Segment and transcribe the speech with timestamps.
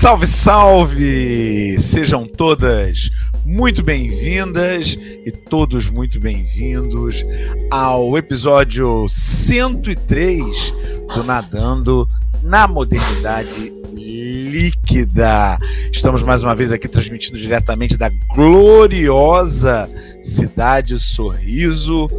[0.00, 1.78] Salve, salve!
[1.78, 3.10] Sejam todas
[3.44, 7.22] muito bem-vindas e todos muito bem-vindos
[7.70, 10.72] ao episódio 103
[11.14, 12.08] do Nadando
[12.42, 15.58] na Modernidade Líquida.
[15.92, 19.86] Estamos mais uma vez aqui transmitindo diretamente da gloriosa
[20.22, 22.10] cidade Sorriso.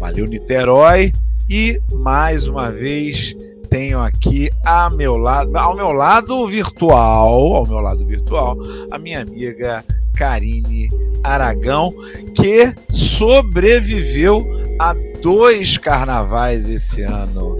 [0.00, 1.12] Valeu, Niterói!
[1.48, 3.36] E mais uma vez
[3.70, 8.58] tenho aqui a meu lado, ao meu lado virtual, ao meu lado virtual,
[8.90, 10.90] a minha amiga Karine
[11.22, 11.94] Aragão,
[12.34, 14.44] que sobreviveu
[14.78, 17.56] a dois carnavais esse ano.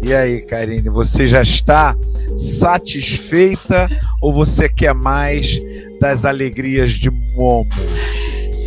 [0.00, 1.96] E aí, Karine, você já está
[2.36, 3.88] satisfeita
[4.22, 5.60] ou você quer mais
[6.00, 7.68] das alegrias de Momo?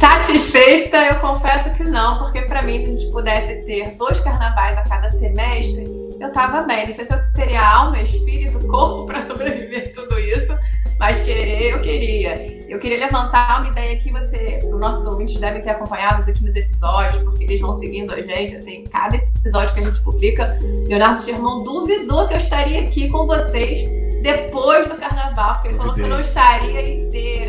[0.01, 4.75] Satisfeita, eu confesso que não, porque para mim, se a gente pudesse ter dois carnavais
[4.75, 5.83] a cada semestre,
[6.19, 6.87] eu tava bem.
[6.87, 10.57] Não sei se eu teria alma, espírito, corpo para sobreviver tudo isso,
[10.97, 12.33] mas querer eu queria.
[12.67, 16.55] Eu queria levantar uma ideia que você, os nossos ouvintes devem ter acompanhado os últimos
[16.55, 21.21] episódios, porque eles vão seguindo a gente, assim, cada episódio que a gente publica, Leonardo
[21.21, 23.87] Germão duvidou que eu estaria aqui com vocês
[24.23, 27.40] depois do carnaval, porque ele falou que eu não estaria inteira.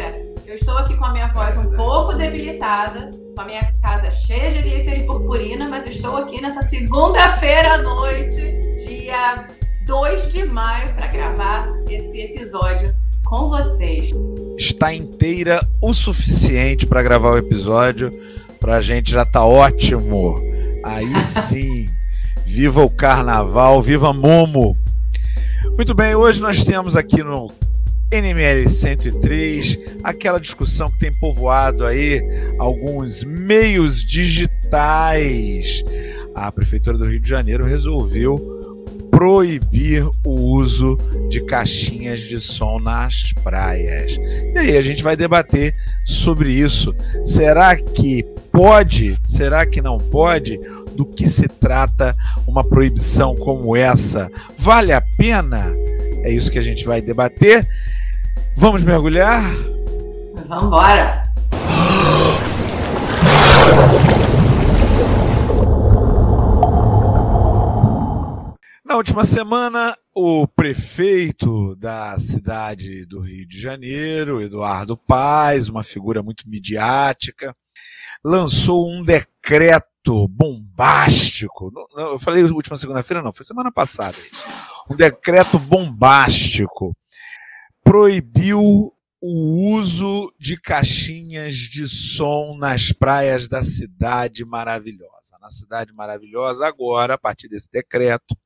[2.13, 6.63] Pouco debilitada, com a minha casa cheia de glitter e purpurina, mas estou aqui nessa
[6.63, 9.47] segunda-feira à noite dia
[9.87, 14.11] 2 de maio para gravar esse episódio com vocês.
[14.59, 18.13] Está inteira o suficiente para gravar o episódio.
[18.61, 20.41] Para a gente já tá ótimo.
[20.85, 21.89] Aí sim.
[22.45, 24.77] viva o carnaval, viva Momo.
[25.77, 27.51] Muito bem, hoje nós temos aqui no
[28.13, 32.23] NML 103 aquela discussão que tem povoado aí
[32.59, 35.83] alguns meios digitais.
[36.35, 38.61] A Prefeitura do Rio de Janeiro resolveu
[39.11, 44.17] proibir o uso de caixinhas de som nas praias.
[44.55, 45.75] E aí a gente vai debater
[46.05, 46.95] sobre isso.
[47.25, 49.19] Será que pode?
[49.27, 50.59] Será que não pode?
[50.95, 52.15] Do que se trata
[52.47, 54.31] uma proibição como essa?
[54.59, 55.65] Vale a pena?
[56.25, 57.67] É isso que a gente vai debater.
[58.57, 59.43] Vamos mergulhar?
[60.47, 61.23] Vamos embora.
[68.85, 76.23] Na última semana, o prefeito da cidade do Rio de Janeiro, Eduardo Paes, uma figura
[76.23, 77.57] muito midiática,
[78.25, 81.73] lançou um decreto bombástico.
[81.97, 84.45] Eu falei última segunda-feira, não, foi semana passada isso.
[84.91, 86.93] Um decreto bombástico.
[87.85, 95.39] Proibiu o uso de caixinhas de som nas praias da cidade maravilhosa.
[95.41, 98.37] Na cidade maravilhosa, agora, a partir desse decreto,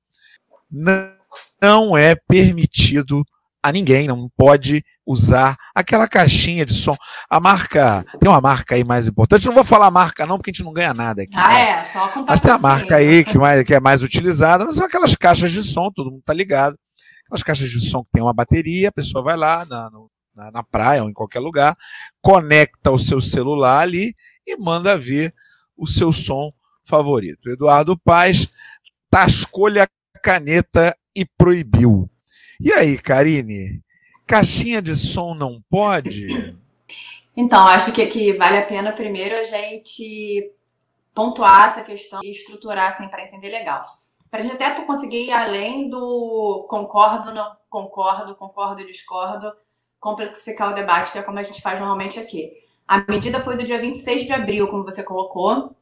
[0.70, 3.24] não é permitido
[3.62, 6.96] a ninguém, não pode usar aquela caixinha de som.
[7.28, 10.52] A marca, tem uma marca aí mais importante, não vou falar marca não, porque a
[10.52, 11.34] gente não ganha nada aqui.
[11.34, 11.70] Ah, né?
[11.70, 14.76] é, só com Mas tem a marca aí que, mais, que é mais utilizada, mas
[14.76, 16.76] são aquelas caixas de som, todo mundo tá ligado.
[17.26, 19.90] Aquelas caixas de som que tem uma bateria, a pessoa vai lá na,
[20.34, 21.76] na, na praia ou em qualquer lugar,
[22.20, 24.14] conecta o seu celular ali
[24.46, 25.34] e manda ver
[25.76, 26.52] o seu som
[26.84, 27.50] favorito.
[27.50, 28.48] Eduardo Paz
[29.10, 29.88] tascou a
[30.22, 32.08] caneta e proibiu.
[32.60, 33.82] E aí, Karine?
[34.26, 36.56] Caixinha de som não pode?
[37.36, 40.52] Então, acho que aqui vale a pena primeiro a gente
[41.14, 43.82] pontuar essa questão e estruturar assim para entender legal.
[44.30, 49.52] Para a gente até conseguir ir além do concordo, não concordo, concordo e discordo,
[50.00, 52.52] complexificar o debate, que é como a gente faz normalmente aqui.
[52.86, 55.74] A medida foi do dia 26 de abril, como você colocou,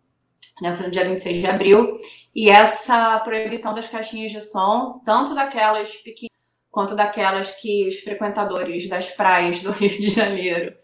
[0.60, 0.77] né?
[0.77, 1.99] Foi no dia 26 de abril.
[2.34, 6.34] E essa proibição das caixinhas de som, tanto daquelas pequenas
[6.71, 10.75] quanto daquelas que os frequentadores das praias do Rio de Janeiro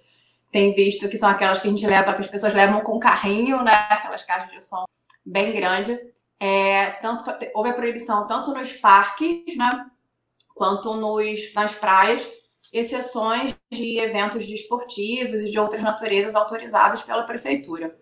[0.53, 3.63] têm visto, que são aquelas que a gente leva, que as pessoas levam com carrinho,
[3.63, 3.73] né?
[3.73, 4.85] Aquelas caixas de som
[5.25, 5.99] bem grande.
[6.41, 9.87] É, tanto, houve a proibição tanto nos parques, né?
[10.55, 12.27] Quanto nos, nas praias,
[12.73, 17.95] exceções de eventos desportivos e de outras naturezas autorizados pela prefeitura.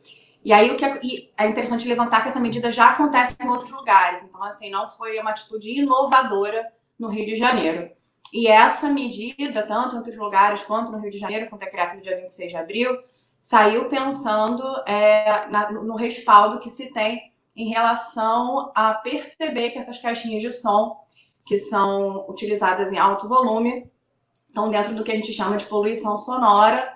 [0.44, 1.00] E aí o que é,
[1.36, 4.22] é interessante levantar que essa medida já acontece em outros lugares.
[4.22, 6.64] Então, assim, não foi uma atitude inovadora
[6.98, 7.90] no Rio de Janeiro.
[8.32, 11.96] E essa medida, tanto em outros lugares quanto no Rio de Janeiro, com o decreto
[11.96, 12.98] do dia 26 de abril,
[13.40, 20.00] saiu pensando é, na, no respaldo que se tem em relação a perceber que essas
[20.00, 20.96] caixinhas de som,
[21.44, 23.90] que são utilizadas em alto volume,
[24.32, 26.88] estão dentro do que a gente chama de poluição sonora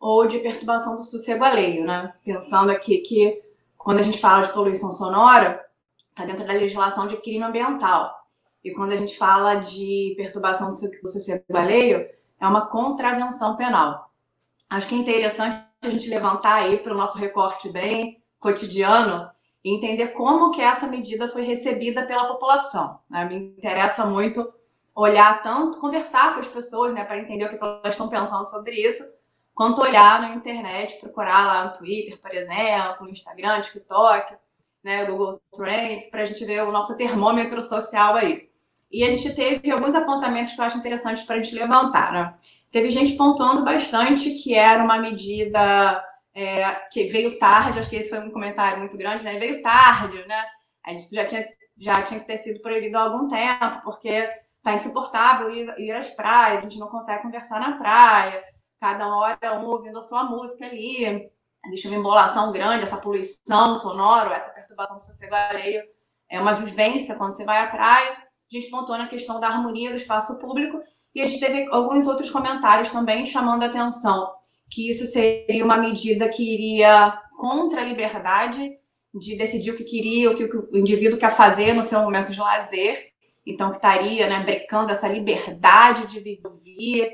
[0.00, 2.14] ou de perturbação do sossego alheio, né?
[2.24, 3.42] Pensando aqui que
[3.76, 5.62] quando a gente fala de poluição sonora,
[6.08, 8.10] está dentro da legislação de crime ambiental.
[8.64, 10.74] E quando a gente fala de perturbação do
[11.08, 12.08] sossego alheio,
[12.40, 14.10] é uma contravenção penal.
[14.70, 19.30] Acho que é interessante a gente levantar aí para o nosso recorte bem cotidiano
[19.68, 22.98] e entender como que essa medida foi recebida pela população.
[23.10, 23.26] Né?
[23.26, 24.50] Me interessa muito
[24.94, 28.76] olhar tanto, conversar com as pessoas, né, para entender o que elas estão pensando sobre
[28.76, 29.04] isso,
[29.54, 34.36] quanto olhar na internet, procurar lá no Twitter, por exemplo, no Instagram, TikTok,
[34.82, 38.48] né, Google Trends, para a gente ver o nosso termômetro social aí.
[38.90, 42.34] E a gente teve alguns apontamentos que eu acho interessantes para a gente levantar, né?
[42.72, 46.02] Teve gente pontuando bastante que era uma medida
[46.34, 49.38] é, que veio tarde, acho que esse foi um comentário muito grande, né?
[49.38, 50.44] Veio tarde, né?
[50.84, 51.42] A gente já tinha,
[51.76, 54.28] já tinha que ter sido proibido há algum tempo, porque
[54.62, 58.42] tá insuportável ir, ir às praias, a gente não consegue conversar na praia,
[58.80, 61.30] cada hora um ouvindo a sua música ali,
[61.66, 65.82] existe uma embolação grande, essa poluição sonora, essa perturbação do sossego alheio,
[66.30, 68.12] é uma vivência quando você vai à praia.
[68.12, 70.80] A gente pontuou na questão da harmonia do espaço público
[71.14, 74.37] e a gente teve alguns outros comentários também chamando a atenção
[74.70, 78.78] que isso seria uma medida que iria contra a liberdade
[79.14, 82.38] de decidir o que queria, o que o indivíduo quer fazer no seu momento de
[82.38, 83.08] lazer.
[83.46, 87.12] Então, que estaria né, brecando essa liberdade de viver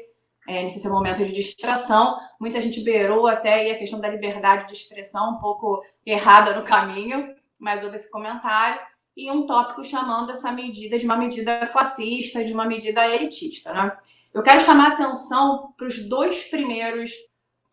[0.48, 2.18] é, nesse seu momento de distração.
[2.40, 7.34] Muita gente beirou até a questão da liberdade de expressão um pouco errada no caminho,
[7.58, 8.80] mas houve esse comentário.
[9.16, 13.72] E um tópico chamando essa medida de uma medida classista, de uma medida elitista.
[13.72, 13.96] Né?
[14.32, 17.12] Eu quero chamar atenção para os dois primeiros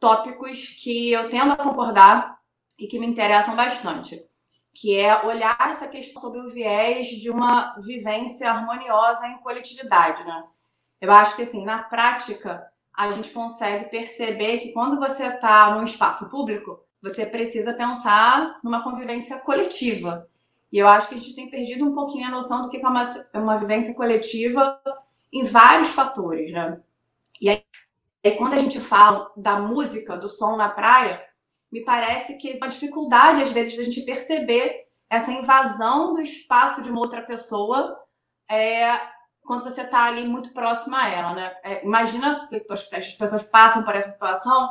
[0.01, 2.37] tópicos que eu tendo a concordar
[2.77, 4.29] e que me interessam bastante
[4.73, 10.43] que é olhar essa questão sob o viés de uma vivência harmoniosa em coletividade, né?
[10.99, 12.65] Eu acho que, assim, na prática,
[12.95, 18.83] a gente consegue perceber que quando você está num espaço público, você precisa pensar numa
[18.83, 20.27] convivência coletiva.
[20.71, 22.87] E eu acho que a gente tem perdido um pouquinho a noção do que é
[22.87, 24.79] uma, uma vivência coletiva
[25.33, 26.79] em vários fatores, né?
[27.41, 27.63] E aí,
[28.29, 31.25] quando a gente fala da música, do som na praia,
[31.71, 36.81] me parece que existe uma dificuldade, às vezes, da gente perceber essa invasão do espaço
[36.83, 37.97] de uma outra pessoa
[38.49, 38.99] é,
[39.43, 41.55] quando você está ali muito próxima a ela, né?
[41.63, 44.69] É, imagina, as pessoas passam por essa situação,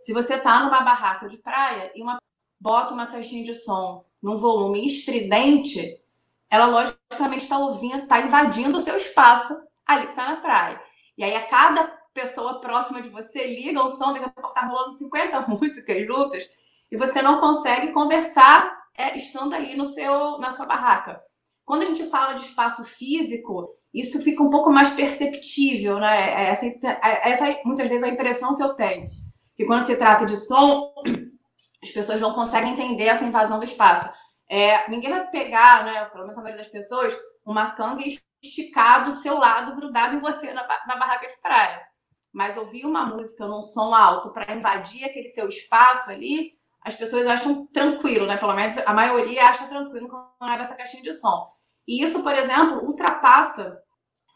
[0.00, 2.18] se você está numa barraca de praia e uma
[2.60, 6.00] bota uma caixinha de som num volume estridente,
[6.48, 10.80] ela logicamente está ouvindo, está invadindo o seu espaço ali que está na praia.
[11.18, 14.66] E aí a cada pessoa próxima de você liga o som, daqui a pouco tá
[14.66, 16.48] rolando 50 músicas juntas,
[16.90, 21.20] e você não consegue conversar é, estando ali no seu, na sua barraca.
[21.64, 26.44] Quando a gente fala de espaço físico, isso fica um pouco mais perceptível, né?
[26.44, 29.08] É essa, é, essa é muitas vezes a impressão que eu tenho.
[29.54, 30.92] Que quando se trata de som,
[31.82, 34.12] as pessoas não conseguem entender essa invasão do espaço.
[34.48, 39.04] É, ninguém vai pegar, né, pelo menos a maioria das pessoas, uma canga e esticar
[39.04, 41.91] do seu lado, grudado em você na, na barraca de praia
[42.32, 47.26] mas ouvir uma música num som alto para invadir aquele seu espaço ali, as pessoas
[47.26, 48.36] acham tranquilo, né?
[48.36, 51.52] Pelo menos a maioria acha tranquilo quando leva essa caixinha de som.
[51.86, 53.80] E isso, por exemplo, ultrapassa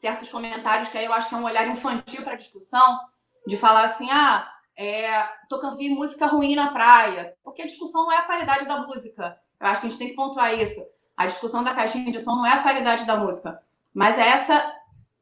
[0.00, 2.98] certos comentários que aí eu acho que é um olhar infantil para a discussão,
[3.46, 8.12] de falar assim, ah, é, tô ouvir música ruim na praia, porque a discussão não
[8.12, 9.38] é a qualidade da música.
[9.58, 10.80] Eu acho que a gente tem que pontuar isso.
[11.16, 13.58] A discussão da caixinha de som não é a qualidade da música,
[13.94, 14.74] mas é essa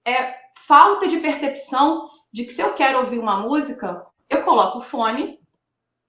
[0.05, 0.35] é
[0.67, 5.39] falta de percepção de que se eu quero ouvir uma música, eu coloco o fone,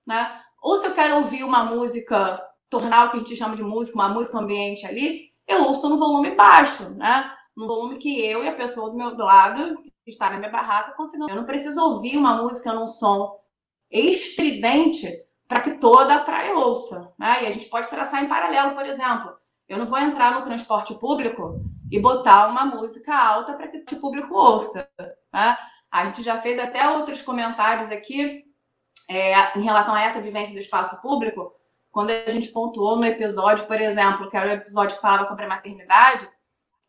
[0.07, 0.41] né?
[0.59, 3.95] Ou se eu quero ouvir uma música, tornar o que a gente chama de música,
[3.95, 7.31] uma música ambiente ali, eu ouço no volume baixo, né?
[7.55, 10.95] No volume que eu e a pessoa do meu lado, que está na minha barraca,
[10.97, 11.29] consigam.
[11.29, 13.39] Eu não preciso ouvir uma música num som
[13.91, 15.07] estridente
[15.47, 17.43] para que toda a praia ouça, né?
[17.43, 19.31] E a gente pode traçar em paralelo, por exemplo.
[19.69, 23.99] Eu não vou entrar no transporte público e botar uma música alta para que o
[23.99, 24.89] público ouça,
[25.31, 25.55] né?
[25.95, 28.43] A gente já fez até outros comentários aqui
[29.09, 31.53] é, em relação a essa vivência do espaço público,
[31.89, 35.45] quando a gente pontuou no episódio, por exemplo, que era o episódio que falava sobre
[35.45, 36.29] a maternidade,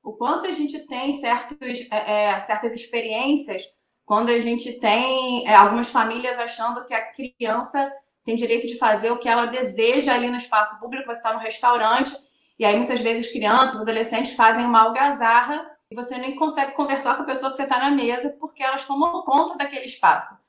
[0.02, 3.62] o quanto a gente tem certos, é, é, certas experiências
[4.04, 7.92] quando a gente tem é, algumas famílias achando que a criança
[8.24, 11.38] tem direito de fazer o que ela deseja ali no espaço público, você está no
[11.38, 12.12] restaurante,
[12.58, 17.22] e aí muitas vezes crianças, adolescentes fazem uma algazarra e você nem consegue conversar com
[17.22, 20.44] a pessoa que você está na mesa porque elas tomam conta daquele espaço.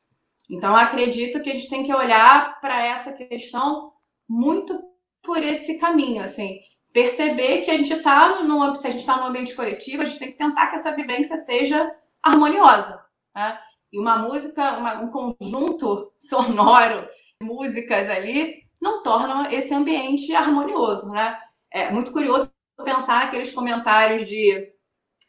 [0.50, 3.92] Então, acredito que a gente tem que olhar para essa questão
[4.28, 4.82] muito
[5.22, 6.60] por esse caminho, assim,
[6.94, 10.32] perceber que a gente está no, se a gente está ambiente coletivo, a gente tem
[10.32, 13.04] que tentar que essa vivência seja harmoniosa,
[13.36, 13.60] né?
[13.92, 17.08] E uma música, uma, um conjunto sonoro,
[17.42, 21.38] músicas ali, não torna esse ambiente harmonioso, né?
[21.72, 22.52] É muito curioso
[22.84, 24.72] pensar naqueles comentários de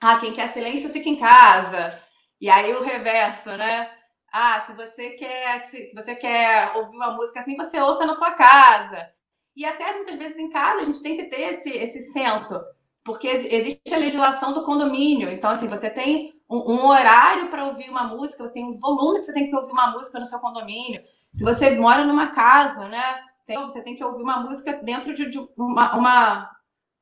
[0.00, 2.00] ah, quem quer silêncio fica em casa.
[2.40, 3.90] E aí o reverso, né?
[4.32, 8.32] Ah, se você quer, se você quer ouvir uma música assim, você ouça na sua
[8.32, 9.10] casa.
[9.56, 12.54] E até muitas vezes em casa a gente tem que ter esse, esse senso,
[13.02, 15.30] porque existe a legislação do condomínio.
[15.30, 19.18] Então, assim, você tem um, um horário para ouvir uma música, você tem um volume
[19.18, 21.02] que você tem que ouvir uma música no seu condomínio.
[21.32, 23.20] Se você mora numa casa, né?
[23.44, 26.57] Tem, você tem que ouvir uma música dentro de, de uma, uma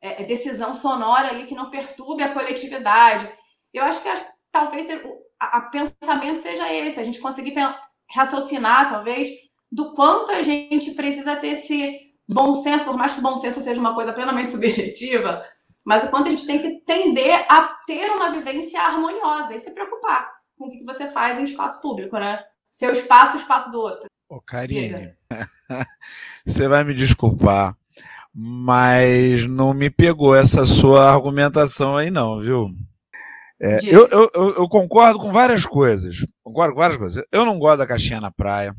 [0.07, 3.29] é, decisão sonora ali que não perturbe a coletividade.
[3.73, 4.09] Eu acho que
[4.51, 7.55] talvez o pensamento seja esse, a gente conseguir
[8.11, 9.29] raciocinar, talvez,
[9.71, 13.61] do quanto a gente precisa ter esse bom senso, por mais que o bom senso
[13.61, 15.45] seja uma coisa plenamente subjetiva,
[15.85, 19.71] mas o quanto a gente tem que tender a ter uma vivência harmoniosa e se
[19.73, 22.43] preocupar com o que você faz em espaço público, né?
[22.71, 24.07] Seu espaço, o espaço do outro.
[24.29, 25.15] Ô, Karine,
[26.45, 27.77] você vai me desculpar,
[28.39, 32.69] mas não me pegou essa sua argumentação aí, não, viu?
[33.59, 36.27] É, eu, eu, eu, concordo com várias coisas.
[36.43, 37.25] Concordo com várias coisas.
[37.33, 38.77] Eu não gosto da caixinha na praia.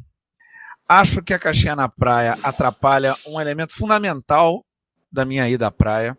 [0.88, 4.64] Acho que a caixinha na praia atrapalha um elemento fundamental
[5.12, 6.16] da minha ida à praia,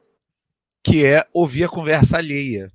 [0.83, 2.73] que é ouvir a conversa alheia.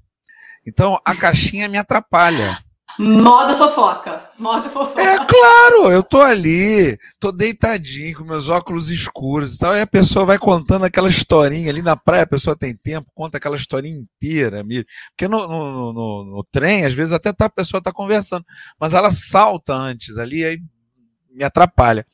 [0.65, 2.57] Então, a caixinha me atrapalha.
[2.99, 4.29] Modo fofoca.
[4.37, 5.01] Modo fofoca.
[5.01, 9.87] É claro, eu tô ali, tô deitadinho com meus óculos escuros e tal, e a
[9.87, 13.97] pessoa vai contando aquela historinha ali na praia, a pessoa tem tempo, conta aquela historinha
[13.97, 14.63] inteira,
[15.09, 18.45] porque no, no, no, no trem, às vezes até tá, a pessoa tá conversando,
[18.79, 20.59] mas ela salta antes ali, aí
[21.31, 22.05] me atrapalha.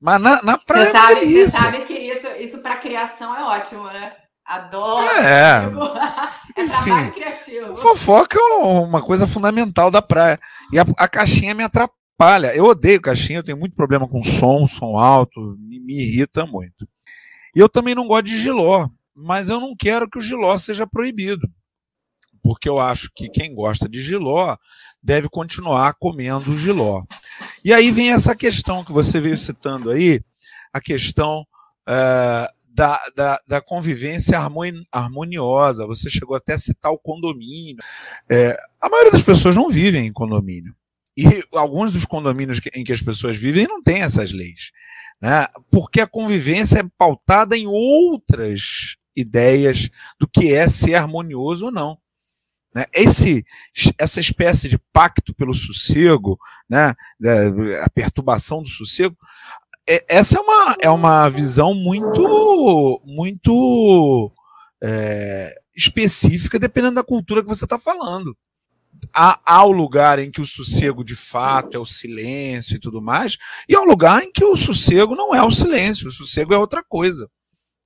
[0.00, 3.42] Mas na, na praia você sabe, é Você sabe que isso, isso para criação é
[3.44, 4.12] ótimo, né?
[4.48, 5.06] Adoro.
[5.06, 5.60] É.
[6.56, 7.76] é Enfim, criativo.
[7.76, 10.40] Fofoca é uma coisa fundamental da praia.
[10.72, 12.56] E a, a, caixinha me atrapalha.
[12.56, 16.88] Eu odeio caixinha, eu tenho muito problema com som, som alto, me, me irrita muito.
[17.54, 20.86] E eu também não gosto de giló, mas eu não quero que o giló seja
[20.86, 21.46] proibido.
[22.42, 24.56] Porque eu acho que quem gosta de giló
[25.02, 27.04] deve continuar comendo giló.
[27.62, 30.22] E aí vem essa questão que você veio citando aí,
[30.72, 31.44] a questão
[31.86, 34.38] uh, da, da, da, convivência
[34.92, 35.84] harmoniosa.
[35.84, 37.82] Você chegou até a citar o condomínio.
[38.30, 40.72] É, a maioria das pessoas não vivem em condomínio.
[41.16, 44.70] E alguns dos condomínios em que as pessoas vivem não têm essas leis.
[45.20, 45.48] Né?
[45.72, 51.98] Porque a convivência é pautada em outras ideias do que é ser harmonioso ou não.
[52.72, 52.84] Né?
[52.94, 53.44] Esse,
[53.98, 56.38] essa espécie de pacto pelo sossego,
[56.70, 56.94] né?
[57.82, 59.16] a perturbação do sossego,
[60.08, 64.30] essa é uma, é uma visão muito, muito
[64.82, 68.36] é, específica, dependendo da cultura que você está falando.
[69.14, 73.00] Há, há o lugar em que o sossego de fato é o silêncio e tudo
[73.00, 76.52] mais, e há um lugar em que o sossego não é o silêncio, o sossego
[76.52, 77.30] é outra coisa.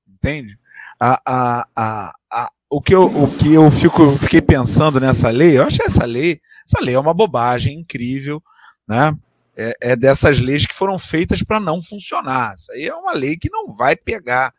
[0.08, 0.58] Entende?
[0.98, 5.58] A, a, a, a, o que eu, o que eu fico, fiquei pensando nessa lei,
[5.58, 8.42] eu acho essa lei, essa lei é uma bobagem incrível,
[8.88, 9.16] né?
[9.56, 12.54] É, é dessas leis que foram feitas para não funcionar.
[12.54, 14.52] Isso aí é uma lei que não vai pegar.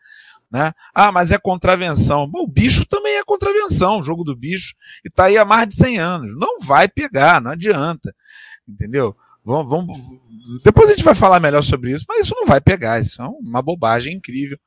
[0.52, 0.72] Né?
[0.94, 2.30] Ah, mas é contravenção.
[2.30, 5.68] Bom, o bicho também é contravenção, o jogo do bicho, e está aí há mais
[5.68, 6.38] de 100 anos.
[6.38, 8.14] Não vai pegar, não adianta.
[8.68, 9.16] Entendeu?
[9.44, 9.98] Vamos, vamos,
[10.64, 13.00] depois a gente vai falar melhor sobre isso, mas isso não vai pegar.
[13.00, 14.58] Isso é uma bobagem incrível.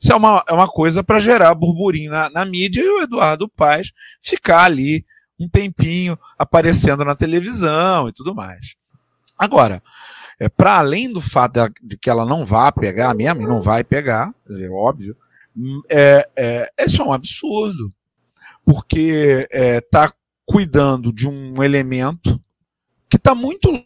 [0.00, 3.48] Isso é uma, é uma coisa para gerar burburinho na, na mídia e o Eduardo
[3.48, 5.06] Paes ficar ali
[5.38, 8.74] um tempinho aparecendo na televisão e tudo mais.
[9.38, 9.82] Agora,
[10.38, 13.82] é, para além do fato de que ela não vá pegar mesmo, e não vai
[13.82, 15.16] pegar, é óbvio,
[15.88, 17.90] é, é, é só um absurdo.
[18.64, 20.12] Porque está é,
[20.44, 22.40] cuidando de um elemento
[23.08, 23.84] que está muito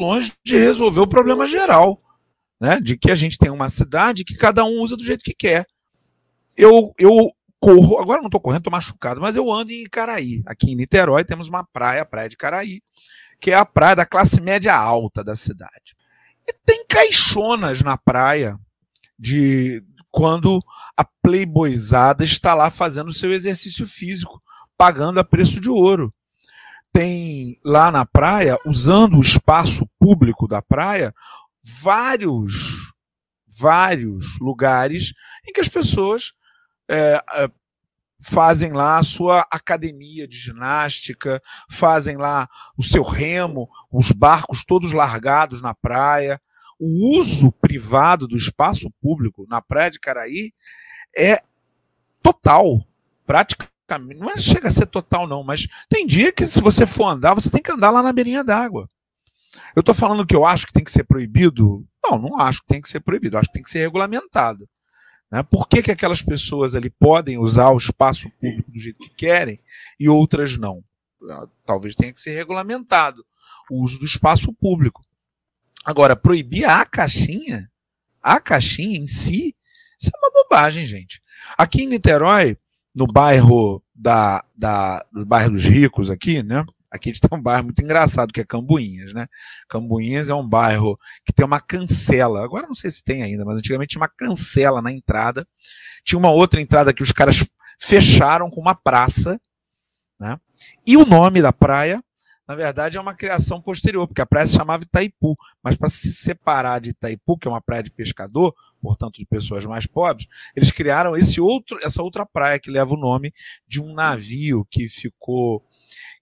[0.00, 2.00] longe de resolver o problema geral.
[2.60, 5.32] Né, de que a gente tem uma cidade que cada um usa do jeito que
[5.32, 5.66] quer.
[6.58, 10.42] Eu, eu corro, agora não estou correndo, estou machucado, mas eu ando em Icaraí.
[10.44, 12.82] Aqui em Niterói temos uma praia, a Praia de Caraí,
[13.40, 15.96] que é a praia da classe média alta da cidade.
[16.46, 18.58] E tem caixonas na praia
[19.18, 20.62] de quando
[20.96, 24.42] a playboyzada está lá fazendo seu exercício físico,
[24.76, 26.12] pagando a preço de ouro.
[26.92, 31.14] Tem lá na praia, usando o espaço público da praia,
[31.62, 32.92] vários,
[33.46, 35.12] vários lugares
[35.48, 36.32] em que as pessoas
[36.90, 37.50] é, é
[38.20, 44.92] fazem lá a sua academia de ginástica, fazem lá o seu remo, os barcos todos
[44.92, 46.40] largados na praia.
[46.78, 50.52] O uso privado do espaço público na praia de Caraí
[51.16, 51.42] é
[52.22, 52.84] total,
[53.26, 54.20] praticamente.
[54.20, 57.34] Não é, chega a ser total, não, mas tem dia que, se você for andar,
[57.34, 58.88] você tem que andar lá na beirinha d'água.
[59.74, 61.84] Eu estou falando que eu acho que tem que ser proibido?
[62.04, 64.68] Não, não acho que tem que ser proibido, acho que tem que ser regulamentado.
[65.30, 65.42] Né?
[65.42, 69.60] Por que, que aquelas pessoas ali podem usar o espaço público do jeito que querem
[69.98, 70.82] e outras não?
[71.28, 73.24] Ah, talvez tenha que ser regulamentado.
[73.70, 75.04] o uso do espaço público.
[75.84, 77.70] Agora, proibir a caixinha,
[78.20, 79.54] a caixinha em si,
[79.98, 81.22] isso é uma bobagem, gente.
[81.56, 82.56] Aqui em Niterói,
[82.94, 86.64] no bairro da, da, do bairro dos ricos aqui, né?
[86.90, 89.28] Aqui tem um bairro muito engraçado, que é Cambuinhas, né?
[89.68, 92.42] Cambuinhas é um bairro que tem uma cancela.
[92.42, 95.46] Agora não sei se tem ainda, mas antigamente tinha uma cancela na entrada.
[96.04, 97.44] Tinha uma outra entrada que os caras
[97.78, 99.40] fecharam com uma praça,
[100.18, 100.38] né?
[100.86, 102.02] E o nome da praia,
[102.46, 106.12] na verdade, é uma criação posterior, porque a praia se chamava Itaipu, mas para se
[106.12, 110.72] separar de Itaipu, que é uma praia de pescador, portanto de pessoas mais pobres, eles
[110.72, 113.32] criaram esse outro, essa outra praia que leva o nome
[113.68, 115.64] de um navio que ficou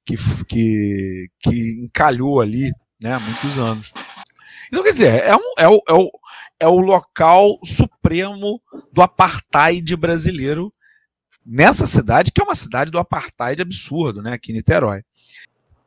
[0.09, 2.73] que, que, que encalhou ali
[3.03, 3.93] né, há muitos anos.
[4.69, 6.11] Então, quer dizer, é, um, é, o, é, o,
[6.61, 8.61] é o local supremo
[8.91, 10.73] do apartheid brasileiro
[11.45, 15.03] nessa cidade, que é uma cidade do apartheid absurdo, né, aqui em Niterói.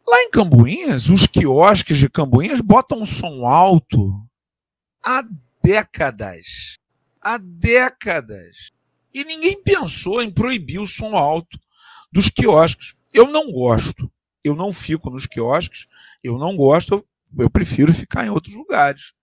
[0.07, 4.13] Lá em Cambuinhas, os quiosques de Cambuinhas botam um som alto
[5.03, 5.23] há
[5.63, 6.75] décadas.
[7.21, 8.71] Há décadas.
[9.13, 11.59] E ninguém pensou em proibir o som alto
[12.11, 12.95] dos quiosques.
[13.13, 14.11] Eu não gosto.
[14.43, 15.87] Eu não fico nos quiosques.
[16.23, 17.05] Eu não gosto.
[17.37, 19.13] Eu prefiro ficar em outros lugares.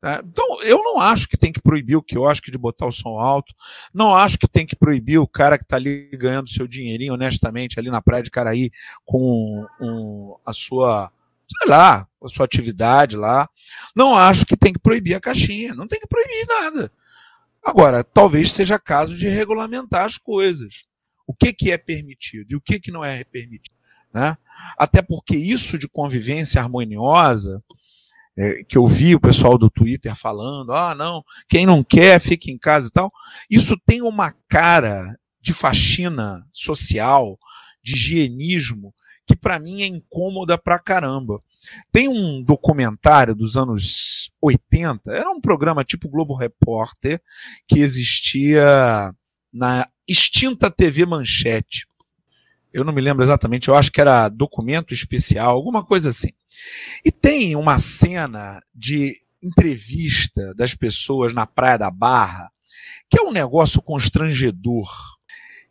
[0.00, 0.22] Tá?
[0.24, 3.54] Então, eu não acho que tem que proibir o quiosque de botar o som alto.
[3.92, 7.78] Não acho que tem que proibir o cara que está ali ganhando seu dinheirinho honestamente
[7.78, 8.70] ali na praia de Caraí
[9.04, 11.10] com um, a sua,
[11.48, 13.48] sei lá, a sua atividade lá.
[13.94, 15.74] Não acho que tem que proibir a caixinha.
[15.74, 16.92] Não tem que proibir nada.
[17.64, 20.84] Agora, talvez seja caso de regulamentar as coisas
[21.26, 23.74] o que, que é permitido e o que, que não é permitido.
[24.14, 24.36] Né?
[24.78, 27.62] Até porque isso de convivência harmoniosa,
[28.38, 32.50] é, que eu vi o pessoal do Twitter falando, ah, não, quem não quer, fica
[32.50, 33.10] em casa e tal,
[33.50, 37.38] isso tem uma cara de faxina social,
[37.82, 38.94] de higienismo,
[39.26, 41.42] que para mim é incômoda pra caramba.
[41.90, 47.20] Tem um documentário dos anos 80, era um programa tipo Globo Repórter,
[47.66, 49.12] que existia
[49.56, 51.86] na extinta TV Manchete.
[52.72, 56.28] Eu não me lembro exatamente, eu acho que era documento especial, alguma coisa assim.
[57.02, 62.50] E tem uma cena de entrevista das pessoas na Praia da Barra,
[63.08, 64.90] que é um negócio constrangedor.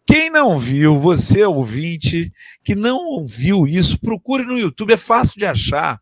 [0.07, 5.45] Quem não viu, você ouvinte, que não ouviu isso, procure no YouTube, é fácil de
[5.45, 5.99] achar.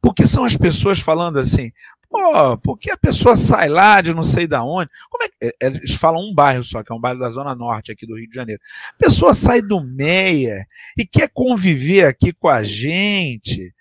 [0.00, 1.70] Porque são as pessoas falando assim:
[2.14, 4.88] Pô, porque a pessoa sai lá de não sei da onde.
[5.10, 5.34] Como é que.
[5.42, 8.06] É, é, eles falam um bairro só, que é um bairro da Zona Norte aqui
[8.06, 8.62] do Rio de Janeiro.
[8.90, 10.64] A pessoa sai do Meia
[10.96, 13.74] e quer conviver aqui com a gente.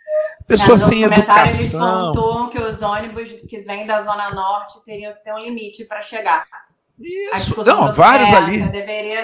[0.48, 2.06] Pessoa sem educação.
[2.06, 5.86] Eles pontuam que os ônibus que vêm da Zona Norte teriam que ter um limite
[5.86, 6.48] para chegar.
[7.00, 7.64] Isso.
[7.64, 8.64] Não, vários ali.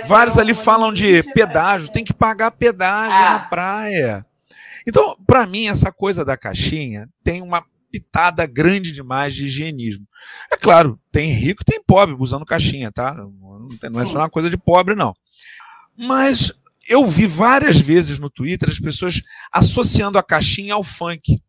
[0.06, 3.30] Vários um ali falam de pedágio, tem que pagar pedágio é.
[3.30, 4.26] na praia.
[4.88, 10.08] Então, para mim, essa coisa da caixinha tem uma pitada grande demais de higienismo.
[10.52, 13.14] É claro, tem rico e tem pobre usando caixinha, tá?
[13.14, 15.14] Não, não é só uma coisa de pobre, não.
[15.98, 16.54] Mas
[16.88, 19.22] eu vi várias vezes no Twitter as pessoas
[19.52, 21.42] associando a caixinha ao funk.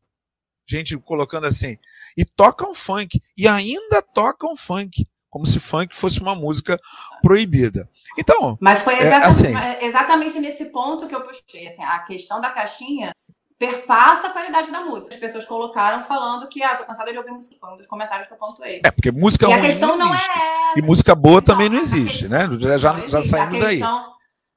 [0.69, 1.77] Gente colocando assim,
[2.17, 6.79] e tocam funk, e ainda tocam funk, como se funk fosse uma música
[7.23, 7.89] proibida.
[8.17, 8.57] Então.
[8.61, 11.67] Mas foi exatamente, é, assim, exatamente nesse ponto que eu puxei.
[11.67, 13.13] Assim, a questão da caixinha
[13.61, 15.15] perpassa a qualidade da música.
[15.15, 17.57] As pessoas colocaram falando que, ah, tô cansada de ouvir música.
[17.61, 18.81] Foi um dos comentários que eu pontuei.
[18.83, 20.31] É, porque música e ruim a questão não, existe.
[20.31, 22.49] É E música boa também não, não existe, né?
[22.59, 23.83] Já, já, já saímos daí.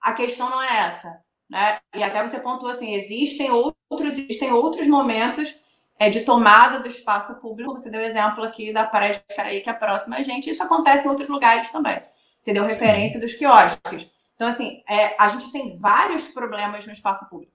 [0.01, 1.19] A questão não é essa.
[1.49, 1.79] Né?
[1.93, 5.53] E até você pontuou assim, existem outros, existem outros momentos
[5.99, 7.73] é, de tomada do espaço público.
[7.73, 10.49] Você deu exemplo aqui da Praia de Caraí, que é próxima a gente.
[10.49, 11.99] Isso acontece em outros lugares também.
[12.39, 14.09] Você deu referência dos quiosques.
[14.35, 17.52] Então, assim, é, a gente tem vários problemas no espaço público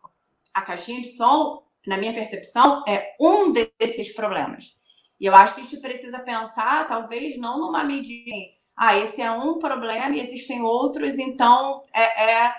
[0.58, 4.76] a caixinha de som, na minha percepção, é um desses problemas.
[5.20, 8.30] E eu acho que a gente precisa pensar, talvez, não numa medida,
[8.76, 12.54] ah, esse é um problema e existem outros, então é, é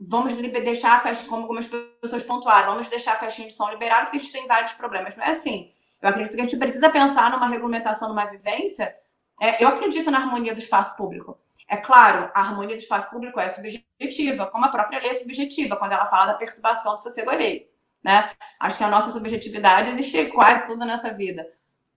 [0.00, 4.06] vamos deixar a caixinha, como algumas pessoas pontuaram, vamos deixar a caixinha de som liberada
[4.06, 5.16] porque a gente tem vários problemas.
[5.16, 5.72] Não é assim.
[6.00, 8.94] Eu acredito que a gente precisa pensar numa regulamentação, numa vivência.
[9.40, 11.38] É, eu acredito na harmonia do espaço público.
[11.68, 15.76] É claro, a harmonia do espaço público é subjetiva, como a própria lei é subjetiva,
[15.76, 17.62] quando ela fala da perturbação do sossego alheio.
[18.02, 18.30] Né?
[18.60, 21.46] Acho que a nossa subjetividade existe quase tudo nessa vida.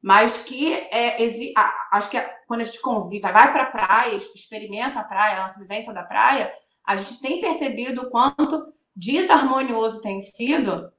[0.02, 1.54] Mas que é, exi...
[1.92, 5.60] acho que quando a gente convive, vai para a praia, experimenta a praia, a nossa
[5.60, 6.54] vivência da praia,
[6.86, 10.92] a gente tem percebido o quanto desarmonioso tem sido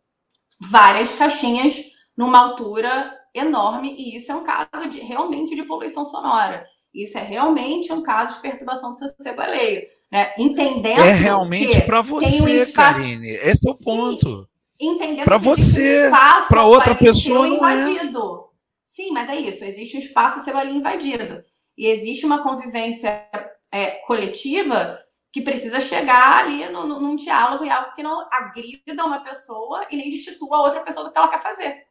[0.61, 1.83] várias caixinhas
[2.17, 6.67] numa altura enorme, e isso é um caso de realmente de poluição sonora.
[6.95, 9.87] Isso é realmente um caso de perturbação do sossego alheio.
[10.11, 10.33] Né?
[10.39, 11.01] Entendendo.
[11.01, 12.73] É realmente para você, espaço...
[12.73, 13.29] Karine.
[13.29, 14.49] Esse é o ponto.
[14.81, 17.75] Entendendo para você, um para outra pessoa não é.
[17.75, 18.45] invadido.
[18.45, 18.49] é.
[18.85, 19.65] Sim, mas é isso.
[19.65, 21.43] Existe um espaço seu ali invadido.
[21.77, 23.27] E existe uma convivência
[23.71, 24.99] é, coletiva
[25.33, 29.87] que precisa chegar ali no, no, num diálogo e algo que não agrida uma pessoa
[29.91, 31.87] e nem destitua a outra pessoa do que ela quer fazer.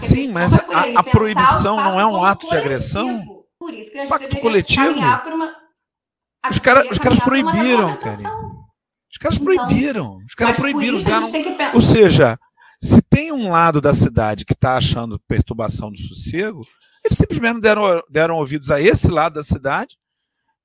[0.00, 2.50] Sim, mas a, a proibição não é um ato coletivo.
[2.50, 3.41] de agressão?
[3.62, 4.90] Por isso que a gente Pacto coletivo?
[4.90, 5.56] Uma,
[6.50, 8.18] os, cara, os caras proibiram, cara.
[9.08, 10.16] Os caras então, proibiram.
[10.26, 10.96] Os caras proibiram.
[10.96, 11.30] Usaram,
[11.72, 12.36] ou seja,
[12.82, 16.66] se tem um lado da cidade que está achando perturbação do sossego,
[17.04, 19.96] eles simplesmente deram, deram ouvidos a esse lado da cidade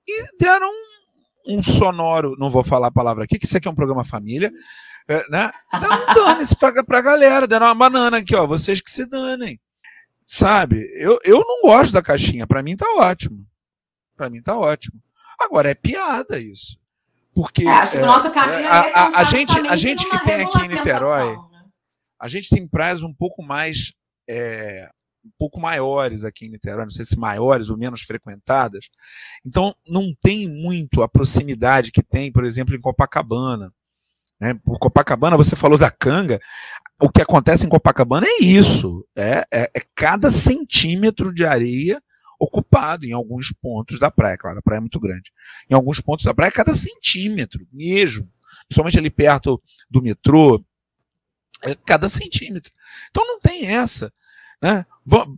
[0.07, 3.71] e deram um, um sonoro, não vou falar a palavra aqui, que isso aqui é
[3.71, 4.51] um programa família,
[5.07, 5.51] é, né?
[5.79, 9.59] Deram um dane-se pra, pra galera, deram uma banana aqui, ó, vocês que se danem.
[10.27, 10.89] Sabe?
[10.93, 13.47] Eu, eu não gosto da caixinha, para mim tá ótimo.
[14.15, 15.01] Para mim tá ótimo.
[15.39, 16.77] Agora, é piada isso.
[17.33, 20.23] Porque é, acho que o nosso caminho é a, a, a gente, a gente que
[20.23, 21.63] tem aqui em Niterói, né?
[22.19, 23.93] a gente tem praias um pouco mais
[24.27, 24.89] é,
[25.27, 28.89] um pouco maiores aqui em Niterói, não sei se maiores ou menos frequentadas.
[29.45, 33.71] Então, não tem muito a proximidade que tem, por exemplo, em Copacabana.
[34.39, 34.53] Né?
[34.53, 36.39] Por Copacabana, você falou da canga.
[36.99, 42.01] O que acontece em Copacabana é isso: é, é, é cada centímetro de areia
[42.39, 44.37] ocupado em alguns pontos da praia.
[44.37, 45.31] Claro, a praia é muito grande.
[45.69, 48.29] Em alguns pontos da praia, cada centímetro mesmo.
[48.67, 50.63] Principalmente ali perto do metrô,
[51.63, 52.71] é cada centímetro.
[53.09, 54.11] Então não tem essa.
[54.61, 54.85] Né?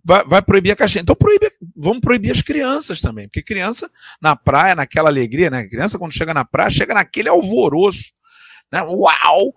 [0.04, 1.02] Vai, vai, proibir a caixinha.
[1.02, 3.90] Então proíbe, vamos proibir as crianças também, porque criança
[4.22, 5.68] na praia, naquela alegria, né?
[5.68, 8.14] Criança quando chega na praia, chega naquele alvoroço,
[8.72, 8.82] né?
[8.84, 9.54] Uau!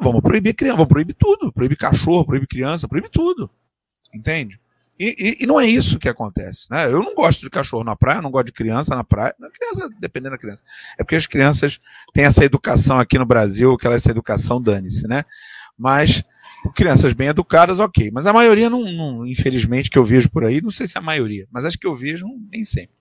[0.00, 3.48] Vamos proibir criança, vamos proibir tudo, proíbe cachorro, proíbe criança, proíbe tudo,
[4.12, 4.58] entende?
[4.98, 6.86] E, e, e, não é isso que acontece, né?
[6.86, 9.34] Eu não gosto de cachorro na praia, não gosto de criança na praia.
[9.52, 10.64] Criança, dependendo da criança.
[10.96, 11.80] É porque as crianças
[12.12, 15.24] têm essa educação aqui no Brasil, que ela é essa educação dane-se, né?
[15.76, 16.22] Mas
[16.76, 18.10] crianças bem educadas, ok.
[18.12, 21.00] Mas a maioria, não, não, infelizmente, que eu vejo por aí, não sei se é
[21.00, 22.94] a maioria, mas acho que eu vejo nem sempre.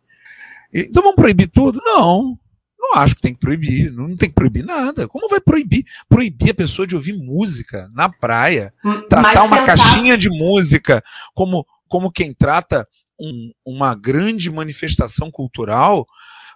[0.74, 1.80] Então vamos proibir tudo?
[1.86, 2.40] Não.
[2.84, 3.92] Não acho que tem que proibir.
[3.94, 5.08] Não tem que proibir nada.
[5.08, 5.86] Como vai proibir?
[6.10, 8.74] Proibir a pessoa de ouvir música na praia.
[8.84, 11.02] Hum, tratar uma caixinha de música
[11.34, 12.86] como, como quem trata
[13.18, 16.06] um, uma grande manifestação cultural.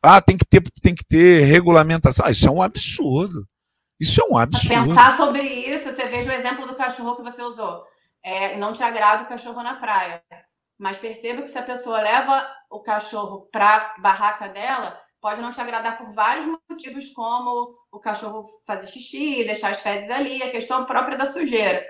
[0.03, 2.25] Ah, tem que ter, tem que ter regulamentação.
[2.25, 3.47] Ah, isso é um absurdo.
[3.97, 4.89] Isso é um absurdo.
[4.89, 7.83] Pensar sobre isso, você veja o exemplo do cachorro que você usou.
[8.21, 10.21] É, não te agrada o cachorro na praia.
[10.77, 15.51] Mas perceba que se a pessoa leva o cachorro para a barraca dela, pode não
[15.51, 20.51] te agradar por vários motivos, como o cachorro fazer xixi, deixar as fezes ali, a
[20.51, 21.85] questão própria da sujeira.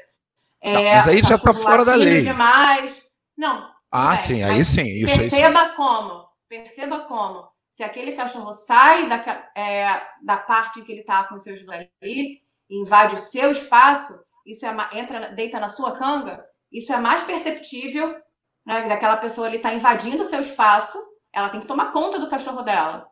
[0.61, 2.21] É, não, mas aí já está fora da lei.
[2.21, 3.01] Demais.
[3.37, 3.69] Não.
[3.91, 4.83] Ah, é, sim, aí sim.
[4.83, 5.75] Isso, perceba isso.
[5.75, 6.27] como.
[6.49, 11.59] Perceba como se aquele cachorro sai da, é, da parte que ele está com seus
[11.69, 17.21] ali, invade o seu espaço, isso é entra, deita na sua canga, isso é mais
[17.21, 18.19] perceptível,
[18.65, 18.87] né?
[18.87, 20.97] Daquela pessoa ali está invadindo o seu espaço,
[21.31, 23.07] ela tem que tomar conta do cachorro dela.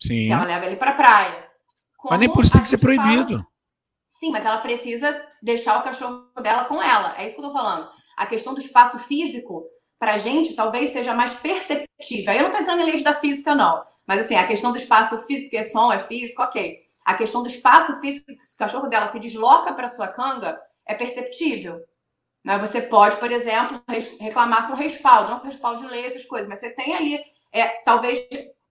[0.00, 0.26] Sim.
[0.26, 1.46] Se ela leva ele para a praia.
[1.96, 3.34] Como mas nem por isso tem que ser proibido.
[3.34, 3.46] Fala,
[4.06, 7.14] sim, mas ela precisa deixar o cachorro dela com ela.
[7.18, 7.90] É isso que eu estou falando.
[8.16, 9.64] A questão do espaço físico
[9.98, 12.32] para a gente talvez seja mais perceptível.
[12.32, 13.84] Eu não estou entrando em leis da física, não.
[14.06, 16.78] Mas assim, a questão do espaço físico, porque som é físico, ok.
[17.04, 20.94] A questão do espaço físico, se o cachorro dela se desloca para sua canga, é
[20.94, 21.80] perceptível.
[22.44, 23.82] Mas você pode, por exemplo,
[24.20, 27.20] reclamar com respaldo, não com respaldo de lei, essas coisas, mas você tem ali,
[27.52, 28.20] é, talvez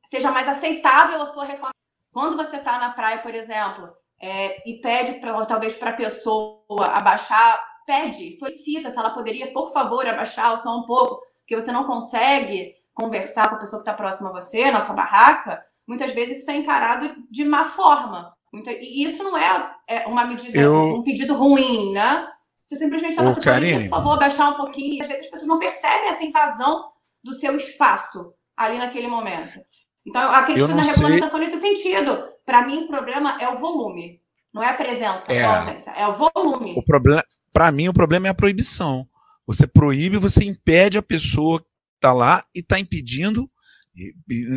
[0.06, 1.72] seja mais aceitável a sua reclamação.
[2.14, 3.90] Quando você está na praia, por exemplo,
[4.22, 9.72] é, e pede pra, talvez para a pessoa abaixar pede, solicita se ela poderia, por
[9.72, 13.88] favor, abaixar o som um pouco, porque você não consegue conversar com a pessoa que
[13.88, 18.34] está próxima a você, na sua barraca, muitas vezes isso é encarado de má forma.
[18.54, 20.96] e isso não é, é uma medida, Eu...
[20.96, 22.28] um pedido ruim, né?
[22.64, 23.90] Você simplesmente você Karine...
[23.90, 25.02] por favor, abaixar um pouquinho.
[25.04, 26.90] Às vezes as pessoas não percebem essa invasão
[27.24, 29.60] do seu espaço ali naquele momento.
[30.06, 31.48] Então, eu acredito eu na regulamentação sei...
[31.48, 32.30] nesse sentido.
[32.46, 34.22] Para mim, o problema é o volume.
[34.54, 36.76] Não é a presença, é, a ausência, é o volume.
[36.78, 39.06] O problema, para mim, o problema é a proibição.
[39.46, 43.50] Você proíbe, você impede a pessoa que está lá e está impedindo.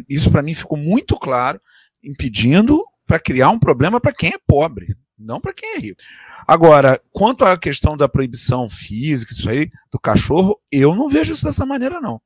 [0.09, 1.61] Isso para mim ficou muito claro,
[2.03, 6.01] impedindo para criar um problema para quem é pobre, não para quem é rico.
[6.47, 11.45] Agora, quanto à questão da proibição física, isso aí, do cachorro, eu não vejo isso
[11.45, 12.21] dessa maneira, não.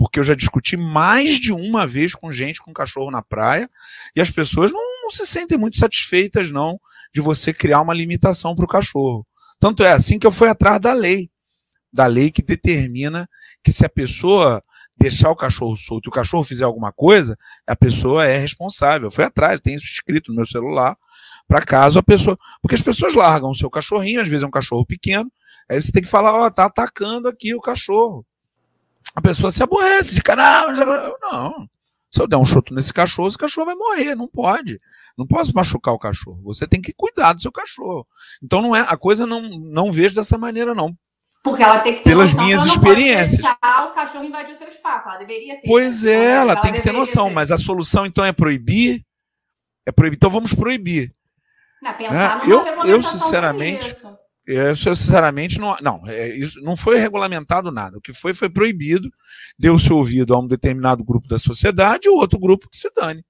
[0.00, 3.68] Porque eu já discuti mais de uma vez com gente com cachorro na praia
[4.16, 6.80] e as pessoas não, não se sentem muito satisfeitas, não,
[7.12, 9.26] de você criar uma limitação para o cachorro.
[9.58, 11.30] Tanto é assim que eu fui atrás da lei,
[11.92, 13.28] da lei que determina
[13.62, 14.64] que se a pessoa
[14.96, 17.36] deixar o cachorro solto e o cachorro fizer alguma coisa,
[17.66, 19.10] a pessoa é responsável.
[19.10, 20.96] Fui atrás, tem isso escrito no meu celular,
[21.46, 22.38] para caso a pessoa.
[22.62, 25.30] Porque as pessoas largam o seu cachorrinho, às vezes é um cachorro pequeno,
[25.70, 28.24] aí você tem que falar: Ó, oh, tá atacando aqui o cachorro.
[29.14, 30.66] A pessoa se aborrece de cara,
[31.20, 31.68] não.
[32.10, 34.80] Se eu der um chuto nesse cachorro, esse cachorro vai morrer, não pode.
[35.16, 36.40] Não posso machucar o cachorro.
[36.44, 38.06] Você tem que cuidar do seu cachorro.
[38.42, 40.96] Então não é a coisa não não vejo dessa maneira não.
[41.42, 43.40] Porque ela tem que ter Pelas noção minhas experiências.
[43.40, 45.08] o cachorro invadir o seu espaço.
[45.08, 45.66] Ela deveria ter.
[45.66, 47.28] Pois é, ela, ela tem que ter noção.
[47.28, 47.34] Ter.
[47.34, 49.04] Mas a solução então é proibir.
[49.86, 50.16] É proibir.
[50.16, 51.14] Então vamos proibir.
[51.82, 52.52] Não, pensar né?
[52.52, 53.96] eu, eu sinceramente,
[54.52, 57.98] eu sinceramente não, não, é, isso não foi regulamentado nada.
[57.98, 59.10] O que foi foi proibido.
[59.58, 63.24] Deu-se ouvido a um determinado grupo da sociedade e o outro grupo que se dane.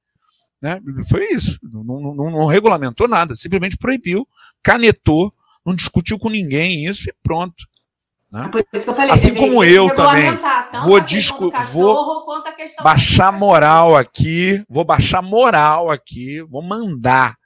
[0.62, 0.80] Né?
[1.08, 1.58] Foi isso.
[1.62, 3.34] Não, não, não, não regulamentou nada.
[3.34, 4.26] Simplesmente proibiu,
[4.62, 5.32] canetou,
[5.64, 7.70] não discutiu com ninguém isso e pronto.
[8.32, 8.48] Né?
[8.84, 10.30] Falei, assim como eu também
[10.84, 12.24] vou, disco, vou
[12.80, 17.36] baixar moral aqui, vou baixar moral aqui, vou mandar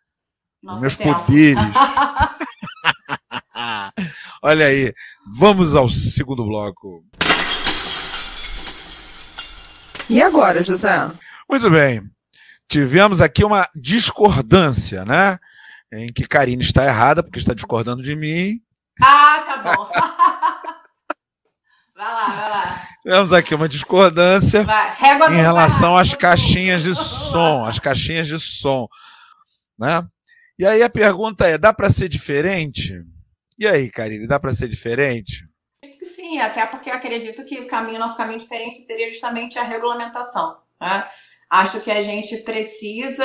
[0.62, 1.64] Nossa, meus poderes.
[4.42, 4.92] Olha aí,
[5.38, 7.04] vamos ao segundo bloco.
[10.10, 11.10] E agora, José?
[11.48, 12.02] Muito bem.
[12.68, 15.38] Tivemos aqui uma discordância, né?
[15.92, 18.60] Em que Karine está errada, porque está discordando de mim.
[19.00, 19.90] Ah, tá bom.
[21.96, 22.82] Vai lá, vai lá.
[23.04, 24.66] Temos aqui uma discordância
[25.30, 28.88] em relação às caixinhas de som, as caixinhas de som,
[29.78, 30.04] né?
[30.58, 33.00] E aí a pergunta é, dá para ser diferente?
[33.58, 35.48] E aí, Karine, dá para ser diferente?
[35.78, 39.58] Acredito que sim, até porque eu acredito que o caminho, nosso caminho diferente seria justamente
[39.58, 40.58] a regulamentação.
[40.80, 41.08] Né?
[41.48, 43.24] Acho que a gente precisa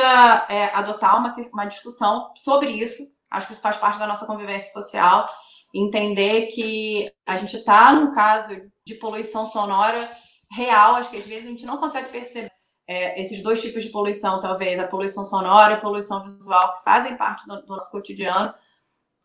[0.49, 3.03] é, adotar uma, uma discussão sobre isso.
[3.31, 5.27] Acho que isso faz parte da nossa convivência social
[5.73, 10.09] entender que a gente está num caso de poluição sonora
[10.51, 12.51] real, acho que às vezes a gente não consegue perceber
[12.87, 16.83] é, esses dois tipos de poluição, talvez, a poluição sonora e a poluição visual, que
[16.83, 18.51] fazem parte do, do nosso cotidiano,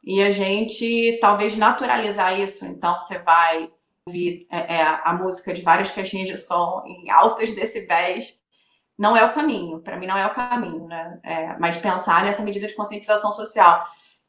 [0.05, 2.65] e a gente talvez naturalizar isso.
[2.67, 3.71] Então, você vai
[4.07, 8.39] ouvir é, é, a música de várias caixinhas de som em altos decibéis,
[8.99, 11.19] não é o caminho, para mim não é o caminho, né?
[11.25, 13.85] É, mas pensar nessa medida de conscientização social.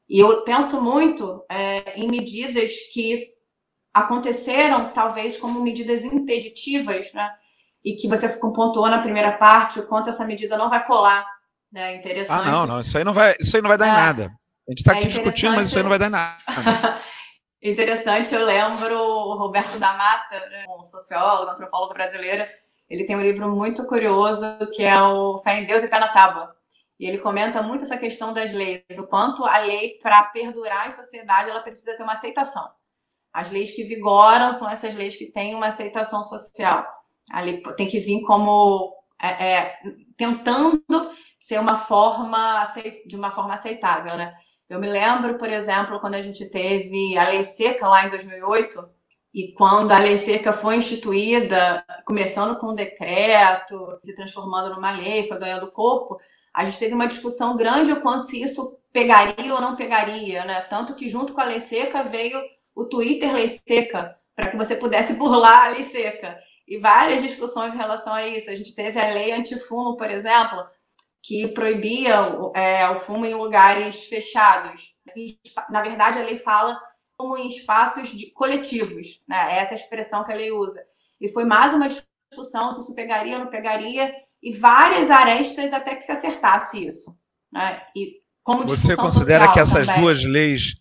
[0.10, 3.36] E eu penso muito é, em medidas que
[3.94, 7.32] aconteceram, talvez, como medidas impeditivas, né?
[7.84, 11.26] E que você pontuou na primeira parte, o quanto essa medida não vai colar.
[11.72, 11.98] Né?
[11.98, 12.48] Interessante.
[12.48, 12.82] Ah, não, não.
[12.82, 14.32] Isso aí não vai, isso aí não vai dar é, em nada.
[14.68, 16.40] A gente está é aqui discutindo, mas isso aí não vai dar nada.
[17.62, 22.46] interessante, eu lembro o Roberto da Mata, né, um sociólogo, antropólogo brasileiro,
[22.90, 26.10] ele tem um livro muito curioso que é o Fé em Deus e Pé na
[26.10, 26.56] Tábua.
[27.00, 30.92] E ele comenta muito essa questão das leis, o quanto a lei, para perdurar em
[30.92, 32.70] sociedade, ela precisa ter uma aceitação.
[33.34, 36.88] As leis que vigoram são essas leis que têm uma aceitação social.
[37.32, 39.78] A lei tem que vir como é, é,
[40.16, 40.84] tentando
[41.38, 42.66] ser uma forma
[43.06, 44.34] de uma forma aceitável, né?
[44.70, 48.90] Eu me lembro, por exemplo, quando a gente teve a lei seca lá em 2008
[49.34, 55.28] e quando a lei seca foi instituída, começando com um decreto, se transformando numa lei,
[55.28, 56.18] foi ganhando corpo,
[56.54, 60.62] a gente teve uma discussão grande o quanto se isso pegaria ou não pegaria, né?
[60.62, 62.40] Tanto que junto com a lei seca veio
[62.74, 66.40] o Twitter Lei Seca, para que você pudesse burlar a lei seca.
[66.68, 68.50] E várias discussões em relação a isso.
[68.50, 70.66] A gente teve a lei antifumo, por exemplo,
[71.26, 72.14] que proibia
[72.54, 74.94] é, o fumo em lugares fechados.
[75.72, 76.80] Na verdade, a lei fala
[77.18, 79.58] como em espaços de, coletivos, né?
[79.58, 80.80] Essa é a expressão que a lei usa.
[81.20, 85.96] E foi mais uma discussão se isso pegaria ou não pegaria, e várias arestas até
[85.96, 87.18] que se acertasse isso.
[87.52, 87.82] Né?
[87.96, 90.04] E como Você considera que essas também.
[90.04, 90.76] duas leis,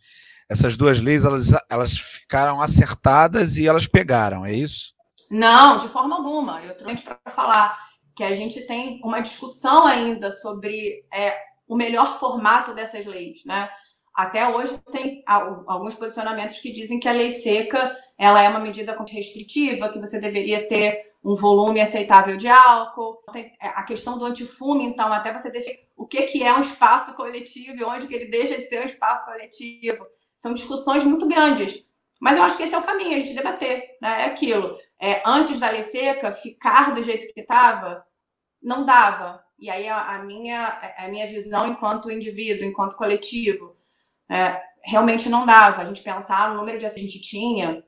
[0.50, 4.92] essas duas leis, elas, elas ficaram acertadas e elas pegaram, é isso?
[5.30, 6.60] Não, de forma alguma.
[6.62, 7.78] Eu trouxe para falar
[8.14, 13.68] que a gente tem uma discussão ainda sobre é, o melhor formato dessas leis, né?
[14.14, 18.96] Até hoje tem alguns posicionamentos que dizem que a lei seca ela é uma medida
[19.10, 23.22] restritiva, que você deveria ter um volume aceitável de álcool.
[23.34, 27.14] É, a questão do antifume, então, até você definir o que, que é um espaço
[27.14, 30.06] coletivo e onde que ele deixa de ser um espaço coletivo.
[30.36, 31.84] São discussões muito grandes.
[32.20, 33.96] Mas eu acho que esse é o caminho, a gente debater.
[34.00, 34.22] Né?
[34.22, 34.78] É aquilo.
[35.00, 38.04] É, antes da lei seca, ficar do jeito que estava,
[38.62, 39.44] não dava.
[39.58, 43.76] E aí a, a, minha, a minha visão enquanto indivíduo, enquanto coletivo,
[44.30, 45.82] é, realmente não dava.
[45.82, 47.82] A gente pensar no número de a gente tinha,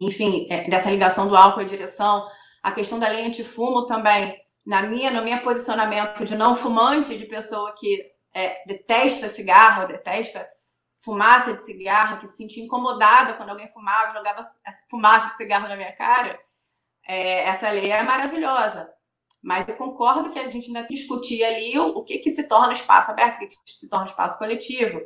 [0.00, 2.26] enfim, é, dessa ligação do álcool à direção,
[2.62, 7.26] a questão da lei antifumo também, na minha, no meu posicionamento de não fumante, de
[7.26, 10.48] pessoa que é, detesta cigarro, detesta
[11.02, 14.42] fumaça de cigarro, que se sentia incomodada quando alguém fumava, jogava
[14.88, 16.38] fumaça de cigarro na minha cara,
[17.06, 18.88] é, essa lei é maravilhosa.
[19.42, 22.72] Mas eu concordo que a gente ainda discutir ali o, o que, que se torna
[22.72, 25.00] espaço aberto, o que, que se torna espaço coletivo.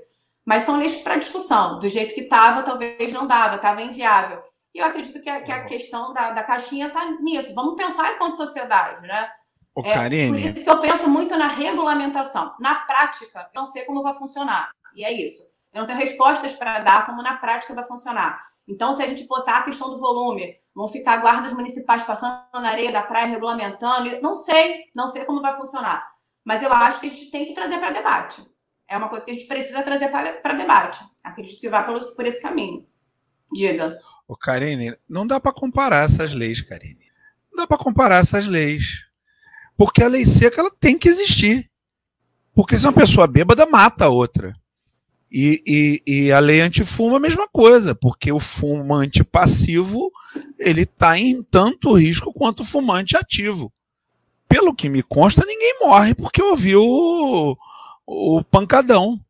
[0.45, 1.79] Mas são leis para discussão.
[1.81, 4.43] Do jeito que estava, talvez não dava, estava inviável.
[4.75, 7.55] E eu acredito que a, que a questão da, da caixinha está nisso.
[7.55, 9.31] Vamos pensar enquanto sociedade, né?
[9.75, 10.29] Ô, é, Karine.
[10.29, 12.55] Por isso que eu penso muito na regulamentação.
[12.61, 14.71] Na prática, eu não sei como vai funcionar.
[14.95, 15.56] E é isso.
[15.77, 18.43] Eu não tenho respostas para dar como na prática vai funcionar.
[18.67, 22.71] Então, se a gente botar a questão do volume, vão ficar guardas municipais passando na
[22.71, 26.11] areia da praia, regulamentando, não sei, não sei como vai funcionar.
[26.43, 28.43] Mas eu acho que a gente tem que trazer para debate.
[28.89, 31.05] É uma coisa que a gente precisa trazer para debate.
[31.23, 32.87] Acredito que vai por, por esse caminho.
[33.53, 33.99] Diga.
[34.27, 37.05] Ô, Karine, não dá para comparar essas leis, Karine.
[37.53, 39.05] Não dá para comparar essas leis.
[39.77, 41.71] Porque a lei seca ela tem que existir.
[42.55, 44.57] Porque se uma pessoa bêbada mata a outra.
[45.31, 50.11] E, e, e a lei antifumo é a mesma coisa, porque o fumante passivo
[50.59, 53.73] ele está em tanto risco quanto o fumante ativo.
[54.49, 57.57] Pelo que me consta, ninguém morre porque ouviu o,
[58.07, 59.21] o pancadão.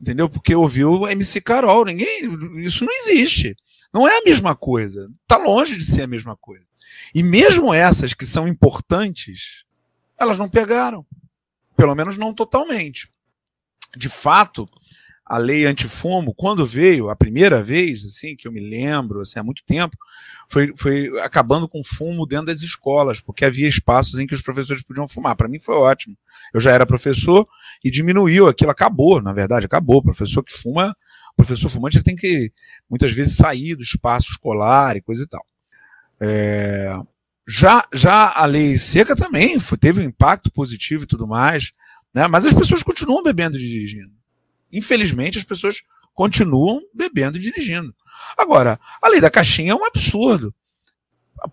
[0.00, 0.28] Entendeu?
[0.28, 1.84] Porque ouviu o MC Carol.
[1.84, 2.24] Ninguém.
[2.64, 3.56] Isso não existe.
[3.92, 5.08] Não é a mesma coisa.
[5.22, 6.66] Está longe de ser a mesma coisa.
[7.14, 9.64] E mesmo essas que são importantes,
[10.18, 11.06] elas não pegaram.
[11.76, 13.10] Pelo menos não totalmente.
[13.96, 14.68] De fato,
[15.32, 19.42] a lei antifumo, quando veio a primeira vez, assim, que eu me lembro, assim, há
[19.42, 19.96] muito tempo,
[20.46, 24.82] foi, foi acabando com fumo dentro das escolas, porque havia espaços em que os professores
[24.82, 25.34] podiam fumar.
[25.34, 26.18] Para mim foi ótimo.
[26.52, 27.48] Eu já era professor
[27.82, 30.00] e diminuiu aquilo, acabou, na verdade, acabou.
[30.00, 30.94] O professor que fuma,
[31.32, 32.52] o professor fumante ele tem que
[32.90, 35.46] muitas vezes sair do espaço escolar e coisa e tal.
[36.20, 36.94] É,
[37.48, 41.72] já, já a lei seca também foi, teve um impacto positivo e tudo mais,
[42.12, 42.28] né?
[42.28, 44.21] mas as pessoas continuam bebendo e dirigindo.
[44.72, 45.82] Infelizmente, as pessoas
[46.14, 47.94] continuam bebendo e dirigindo.
[48.36, 50.54] Agora, a lei da caixinha é um absurdo,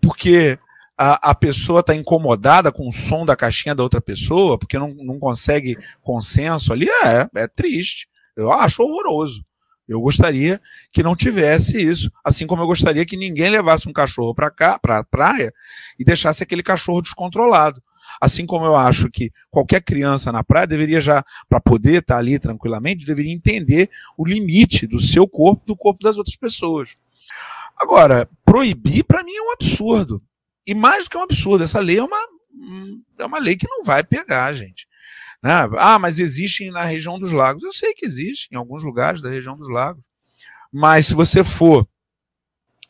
[0.00, 0.58] porque
[0.96, 4.94] a, a pessoa está incomodada com o som da caixinha da outra pessoa, porque não,
[4.94, 8.08] não consegue consenso ali, é, é triste.
[8.36, 9.44] Eu acho horroroso.
[9.88, 10.60] Eu gostaria
[10.92, 14.78] que não tivesse isso, assim como eu gostaria que ninguém levasse um cachorro para cá,
[14.78, 15.52] para a praia,
[15.98, 17.82] e deixasse aquele cachorro descontrolado.
[18.20, 22.18] Assim como eu acho que qualquer criança na praia deveria já, para poder estar tá
[22.18, 26.96] ali tranquilamente, deveria entender o limite do seu corpo do corpo das outras pessoas.
[27.76, 30.22] Agora, proibir para mim é um absurdo.
[30.66, 32.18] E mais do que um absurdo, essa lei é uma,
[33.18, 34.86] é uma lei que não vai pegar, gente.
[35.42, 35.52] Né?
[35.78, 37.62] Ah, mas existem na região dos lagos.
[37.62, 40.10] Eu sei que existe em alguns lugares da região dos lagos.
[40.70, 41.88] Mas se você for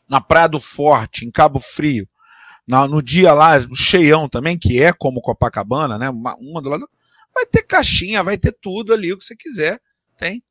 [0.07, 2.07] na Praia do Forte, em Cabo Frio,
[2.67, 6.09] na, no dia lá, o cheião também, que é como Copacabana, né?
[6.09, 6.89] Uma, uma do lado.
[7.33, 9.79] Vai ter caixinha, vai ter tudo ali, o que você quiser.
[10.17, 10.43] Tem.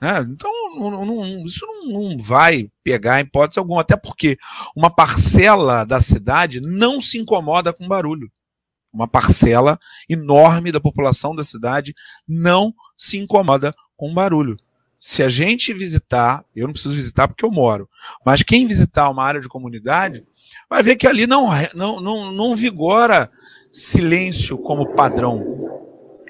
[0.00, 0.26] Né?
[0.28, 4.38] Então, não, não, isso não, não, vai pegar em hipótese alguma, até porque
[4.76, 8.30] uma parcela da cidade não se incomoda com barulho
[8.92, 11.94] uma parcela enorme da população da cidade
[12.26, 14.56] não se incomoda com barulho.
[14.98, 17.88] Se a gente visitar, eu não preciso visitar porque eu moro,
[18.24, 20.26] mas quem visitar uma área de comunidade
[20.68, 23.30] vai ver que ali não, não, não, não vigora
[23.70, 25.44] silêncio como padrão.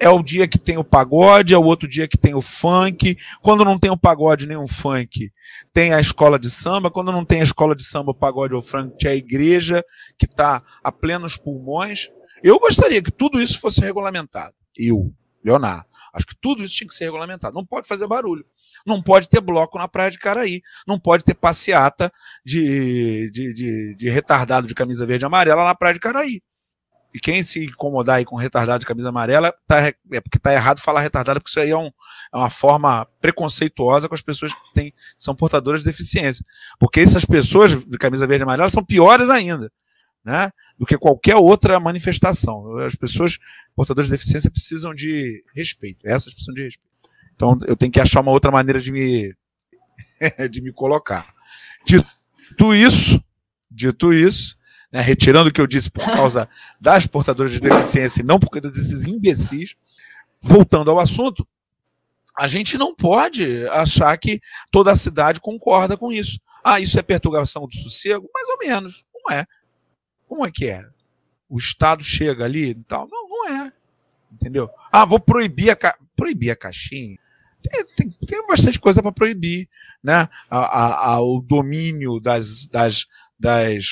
[0.01, 3.17] É o dia que tem o pagode, é o outro dia que tem o funk.
[3.41, 5.29] Quando não tem o pagode nem o funk,
[5.73, 6.89] tem a escola de samba.
[6.89, 9.83] Quando não tem a escola de samba, o pagode ou o funk, é a igreja
[10.17, 12.09] que está a plenos pulmões.
[12.41, 14.53] Eu gostaria que tudo isso fosse regulamentado.
[14.77, 17.53] Eu, Leonardo, acho que tudo isso tinha que ser regulamentado.
[17.53, 18.45] Não pode fazer barulho.
[18.89, 20.61] Não pode ter bloco na Praia de Caraí.
[20.87, 22.11] Não pode ter passeata
[22.45, 26.41] de, de, de, de retardado de camisa verde e amarela na Praia de Caraí.
[27.13, 30.79] E quem se incomodar aí com retardado de camisa amarela, tá, é porque tá errado
[30.79, 34.73] falar retardado, porque isso aí é, um, é, uma forma preconceituosa com as pessoas que
[34.75, 36.45] têm, são portadoras de deficiência.
[36.79, 39.71] Porque essas pessoas de camisa verde e amarela são piores ainda
[40.23, 42.77] né, do que qualquer outra manifestação.
[42.79, 43.37] As pessoas
[43.75, 46.07] portadoras de deficiência precisam de respeito.
[46.07, 46.88] Essas precisam de respeito.
[47.39, 49.33] Então eu tenho que achar uma outra maneira de me
[50.51, 51.33] de me colocar.
[51.85, 53.23] Dito isso,
[53.71, 54.57] dito isso,
[54.91, 56.49] né, retirando o que eu disse por causa
[56.81, 59.77] das portadoras de deficiência e não por causa desses imbecis,
[60.41, 61.47] voltando ao assunto,
[62.37, 66.41] a gente não pode achar que toda a cidade concorda com isso.
[66.61, 68.29] Ah, isso é perturbação do sossego?
[68.33, 69.05] Mais ou menos.
[69.15, 69.45] Não é.
[70.27, 70.85] Como é que é?
[71.47, 73.07] O Estado chega ali e tal?
[73.09, 73.71] Não, não é.
[74.29, 74.69] Entendeu?
[74.91, 75.97] Ah, vou proibir a, ca...
[76.17, 77.17] proibir a caixinha.
[77.61, 79.67] Tem, tem, tem bastante coisa para proibir.
[80.03, 80.27] Né?
[80.49, 83.05] A, a, a, o domínio das, das,
[83.37, 83.87] das,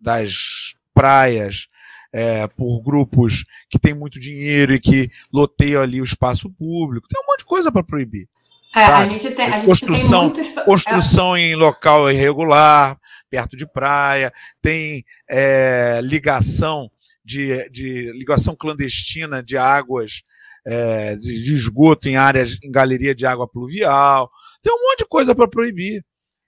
[0.00, 1.68] das praias
[2.12, 7.06] é, por grupos que têm muito dinheiro e que loteiam ali o espaço público.
[7.08, 8.28] Tem um monte de coisa para proibir.
[8.74, 10.64] É, a gente tem, a gente construção, tem muitos...
[10.64, 12.98] construção em local irregular,
[13.30, 16.90] perto de praia, tem é, ligação
[17.24, 20.22] de, de ligação clandestina de águas
[20.66, 24.28] é, de, de, esgoto em áreas, em galeria de água pluvial.
[24.62, 26.04] Tem um monte de coisa para proibir.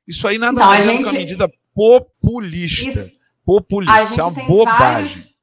[0.07, 2.89] Isso aí nada mais é uma medida populista.
[2.89, 3.19] Isso...
[3.45, 5.23] Populista, isso é uma bobagem.
[5.23, 5.35] Vários...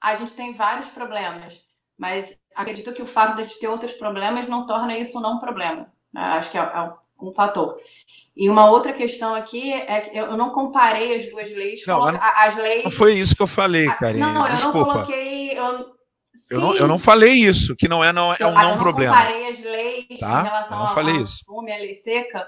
[0.00, 1.60] A gente tem vários problemas,
[1.98, 5.36] mas acredito que o fato de a gente ter outros problemas não torna isso não
[5.36, 5.92] um problema.
[6.12, 6.22] Né?
[6.22, 7.76] Acho que é, é um fator.
[8.36, 11.82] E uma outra questão aqui é que eu não comparei as duas leis.
[11.86, 12.84] Não, as leis.
[12.84, 14.20] Não foi isso que eu falei, Karine.
[14.20, 14.78] Não, Desculpa.
[14.78, 15.58] eu não coloquei.
[15.58, 15.99] Eu,
[16.50, 19.14] eu, não, eu não falei isso, que não é, não, é um não problema.
[19.14, 20.40] Eu não comparei as leis tá?
[20.40, 21.44] em relação eu não falei isso.
[21.44, 22.46] fume, à lei seca,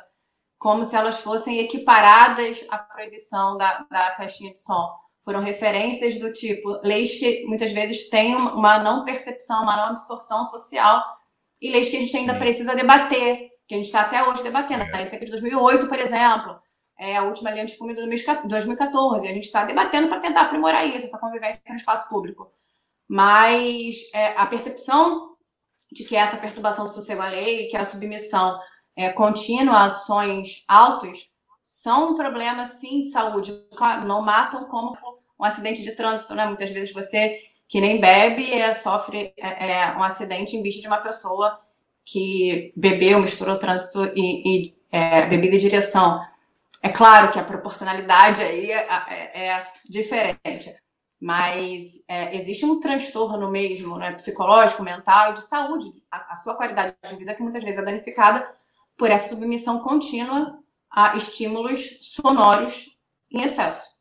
[0.59, 4.93] como se elas fossem equiparadas à proibição da, da caixinha de som.
[5.25, 10.45] Foram referências do tipo, leis que muitas vezes têm uma não percepção, uma não absorção
[10.45, 11.03] social,
[11.61, 12.39] e leis que a gente ainda Sim.
[12.39, 14.83] precisa debater, que a gente está até hoje debatendo.
[14.83, 14.93] É.
[14.93, 16.61] A lei seca de 2008, por exemplo,
[16.99, 18.01] é a última lei antifume de
[18.47, 22.51] 2014, e a gente está debatendo para tentar aprimorar isso, essa convivência no espaço público
[23.13, 25.37] mas é, a percepção
[25.93, 28.59] de que essa perturbação do sossego lei, que a submissão
[28.97, 31.29] é, contínua a ações altos,
[31.63, 33.53] são um problema, sim, de saúde.
[33.77, 34.97] Claro, não matam como
[35.39, 36.47] um acidente de trânsito, né?
[36.47, 37.39] Muitas vezes você,
[37.69, 41.61] que nem bebe, é, sofre é, é um acidente em vista de uma pessoa
[42.07, 46.19] que bebeu, misturou trânsito e, e é, bebida e direção.
[46.83, 50.75] É claro que a proporcionalidade aí é, é, é diferente
[51.23, 56.97] mas é, existe um transtorno mesmo, né, psicológico, mental de saúde, a, a, sua qualidade
[57.09, 58.53] de vida que muitas vezes é danificada
[58.99, 60.59] por essa submissão contínua
[60.91, 62.99] a estímulos sonoros
[63.31, 63.92] em excesso.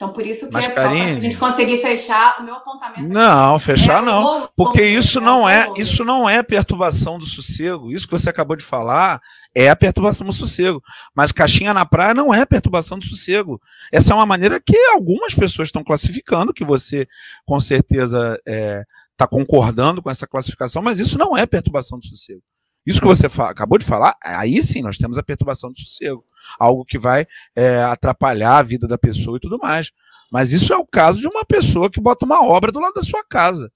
[0.00, 3.06] Então, por isso que Mas, é Karine, a gente conseguir fechar o meu apontamento.
[3.06, 4.48] Não, fechar é, não.
[4.56, 7.92] Porque isso não é, isso não é perturbação do sossego.
[7.92, 9.20] Isso que você acabou de falar
[9.54, 10.82] é a perturbação do sossego.
[11.14, 13.60] Mas caixinha na praia não é perturbação do sossego.
[13.92, 17.06] Essa é uma maneira que algumas pessoas estão classificando, que você
[17.44, 18.84] com certeza está é,
[19.18, 22.40] tá concordando com essa classificação, mas isso não é perturbação do sossego.
[22.86, 26.24] Isso que você acabou de falar, aí sim nós temos a perturbação do sossego.
[26.58, 29.92] Algo que vai é, atrapalhar a vida da pessoa e tudo mais.
[30.30, 33.02] Mas isso é o caso de uma pessoa que bota uma obra do lado da
[33.02, 33.70] sua casa.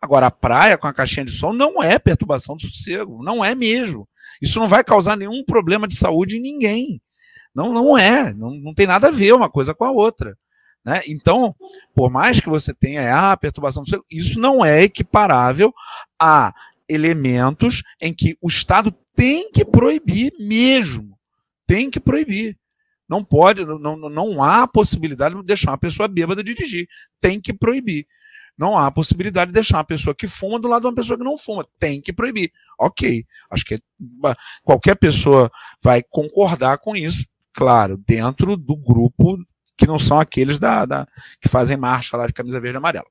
[0.00, 3.22] Agora, a praia com a caixinha de som não é perturbação do sossego.
[3.22, 4.08] Não é mesmo.
[4.40, 7.02] Isso não vai causar nenhum problema de saúde em ninguém.
[7.54, 8.32] Não, não é.
[8.34, 10.38] Não, não tem nada a ver uma coisa com a outra.
[10.84, 11.02] Né?
[11.08, 11.54] Então,
[11.94, 15.74] por mais que você tenha a ah, perturbação do sossego, isso não é equiparável
[16.20, 16.52] a
[16.88, 21.18] elementos em que o Estado tem que proibir mesmo.
[21.66, 22.56] Tem que proibir.
[23.08, 26.86] Não pode, não, não há possibilidade de deixar uma pessoa bêbada dirigir.
[27.20, 28.06] Tem que proibir.
[28.56, 31.24] Não há possibilidade de deixar uma pessoa que fuma do lado de uma pessoa que
[31.24, 31.66] não fuma.
[31.78, 32.52] Tem que proibir.
[32.78, 33.24] Ok.
[33.50, 33.80] Acho que
[34.62, 35.50] qualquer pessoa
[35.82, 39.38] vai concordar com isso, claro, dentro do grupo
[39.76, 41.06] que não são aqueles da, da
[41.40, 43.06] que fazem marcha lá de camisa verde e amarela.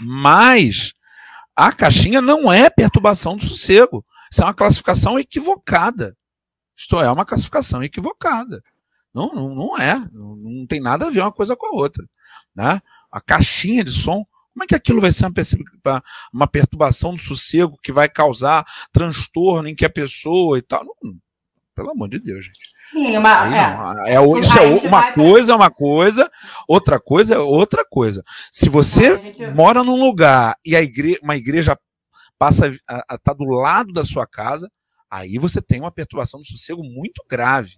[0.00, 0.94] Mas
[1.58, 4.06] a caixinha não é perturbação do sossego.
[4.30, 6.16] Isso é uma classificação equivocada.
[6.76, 8.62] Isto é, uma classificação equivocada.
[9.12, 9.98] Não, não, não é.
[10.12, 12.08] Não, não, tem nada a ver uma coisa com a outra.
[12.54, 12.80] Né?
[13.10, 16.02] A caixinha de som, como é que aquilo vai ser uma,
[16.32, 20.84] uma perturbação do sossego que vai causar transtorno em que a pessoa e tal?
[21.02, 21.16] Não,
[21.78, 22.58] pelo amor de Deus, gente.
[22.90, 24.16] Sim, uma, é.
[24.16, 26.28] é, isso é uma coisa, é uma coisa,
[26.66, 28.24] outra coisa é outra coisa.
[28.50, 29.46] Se você gente...
[29.46, 31.78] mora num lugar e a igre uma igreja
[32.36, 34.68] passa a estar tá do lado da sua casa,
[35.08, 37.76] aí você tem uma perturbação do sossego muito grave,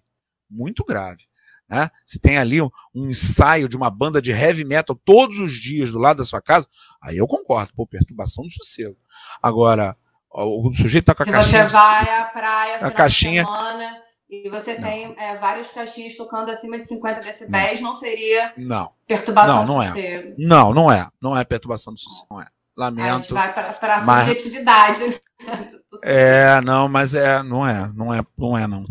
[0.49, 1.25] muito grave.
[1.69, 1.91] Né?
[2.07, 5.93] Se tem ali um, um, ensaio de uma banda de heavy metal todos os dias
[5.93, 6.67] do lado da sua casa,
[7.03, 8.97] aí eu concordo, pô, perturbação do sossego.
[9.43, 9.95] Agora,
[10.33, 11.69] o sujeito tá com a Se caixinha.
[11.69, 13.45] Você vai à praia, a caixinha.
[13.45, 13.97] Semana,
[14.31, 14.83] e você não.
[14.83, 18.93] tem é, várias caixinhas tocando acima de 50 decibéis, não, não seria não.
[19.07, 19.89] perturbação não, não do é.
[19.89, 20.35] sossego.
[20.39, 21.09] Não, não é.
[21.21, 22.29] Não é perturbação do sossego.
[22.31, 22.47] Não é.
[22.77, 23.09] Lamento.
[23.09, 24.29] A gente vai para a mas...
[24.29, 25.21] subjetividade.
[26.05, 28.87] é, não, mas é, não é, não é, não é, não.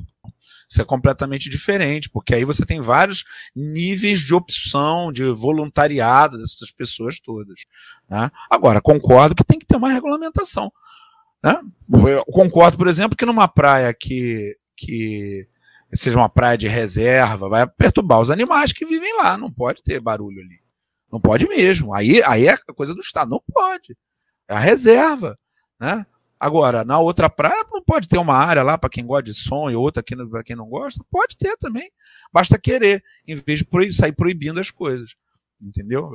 [0.70, 3.24] Isso é completamente diferente, porque aí você tem vários
[3.56, 7.62] níveis de opção, de voluntariado dessas pessoas todas.
[8.08, 8.30] Né?
[8.52, 10.72] Agora, concordo que tem que ter uma regulamentação.
[11.44, 11.62] Né?
[11.92, 15.48] Eu concordo, por exemplo, que numa praia que, que
[15.94, 19.38] seja uma praia de reserva, vai perturbar os animais que vivem lá.
[19.38, 20.60] Não pode ter barulho ali.
[21.12, 21.94] Não pode mesmo.
[21.94, 23.32] Aí, aí é coisa do Estado.
[23.32, 23.98] Não pode.
[24.48, 25.38] É a reserva.
[25.80, 26.06] Né?
[26.40, 29.70] Agora, na outra praia, não pode ter uma área lá para quem gosta de som
[29.70, 31.04] e outra para quem não gosta?
[31.12, 31.92] Pode ter também.
[32.32, 35.16] Basta querer, em vez de proib sair proibindo as coisas.
[35.62, 36.10] Entendeu?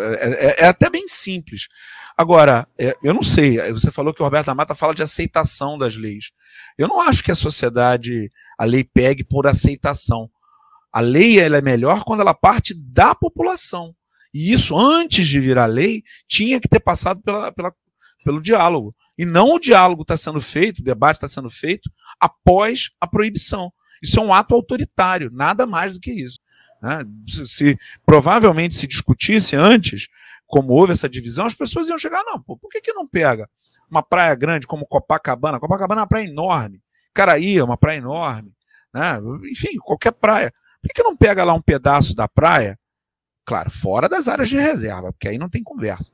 [0.00, 1.68] É, é, é, até bem simples.
[2.16, 5.96] Agora, é, eu não sei, você falou que o Roberto Amata fala de aceitação das
[5.96, 6.30] leis.
[6.78, 10.30] Eu não acho que a sociedade, a lei pegue por aceitação.
[10.90, 13.94] A lei ela é melhor quando ela parte da população.
[14.32, 17.72] E isso, antes de virar lei, tinha que ter passado pela, pela
[18.26, 18.92] pelo diálogo.
[19.16, 21.88] E não o diálogo está sendo feito, o debate está sendo feito
[22.20, 23.72] após a proibição.
[24.02, 26.40] Isso é um ato autoritário, nada mais do que isso.
[26.82, 27.04] Né?
[27.46, 30.08] Se, provavelmente se discutisse antes,
[30.46, 33.48] como houve essa divisão, as pessoas iam chegar, não, pô, por que, que não pega
[33.90, 35.60] uma praia grande como Copacabana?
[35.60, 36.82] Copacabana é uma praia enorme.
[37.12, 38.52] Caraí é uma praia enorme.
[38.92, 39.18] Né?
[39.50, 40.52] Enfim, qualquer praia.
[40.80, 42.78] Por que, que não pega lá um pedaço da praia?
[43.44, 46.12] Claro, fora das áreas de reserva, porque aí não tem conversa.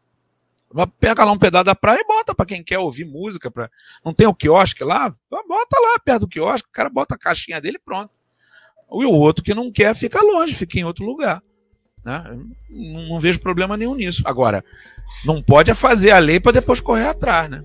[0.99, 3.51] Pega lá um pedaço da praia e bota para quem quer ouvir música.
[3.51, 3.71] Pra...
[4.05, 5.15] Não tem o quiosque lá?
[5.31, 8.11] Bota lá perto do quiosque, o cara bota a caixinha dele e pronto.
[9.01, 11.43] E o outro que não quer fica longe, fica em outro lugar.
[12.05, 12.39] Né?
[12.69, 14.23] Não, não vejo problema nenhum nisso.
[14.27, 14.65] Agora,
[15.25, 17.63] não pode fazer a lei para depois correr atrás, né?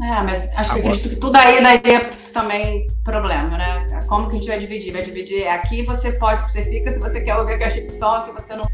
[0.00, 4.04] É, mas acho que acredito que tudo aí daria também problema, né?
[4.06, 4.92] Como que a gente vai dividir?
[4.92, 8.22] Vai dividir aqui você pode, você fica, se você quer ouvir a caixa de som,
[8.22, 8.68] que você não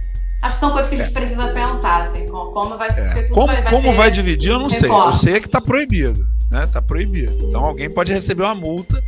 [0.45, 1.12] Acho que são coisas que a gente é.
[1.18, 3.01] precisa pensar, assim, como vai ser.
[3.01, 3.22] É.
[3.28, 4.91] Como, vai, vai, como vai dividir, eu não sei.
[4.91, 6.66] Eu sei que está proibido, né?
[6.70, 7.49] Tá proibido.
[7.49, 9.03] Então alguém pode receber uma multa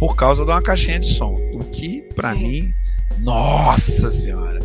[0.00, 1.36] por causa de uma caixinha de som.
[1.52, 2.72] O que, para mim,
[3.18, 4.58] nossa senhora.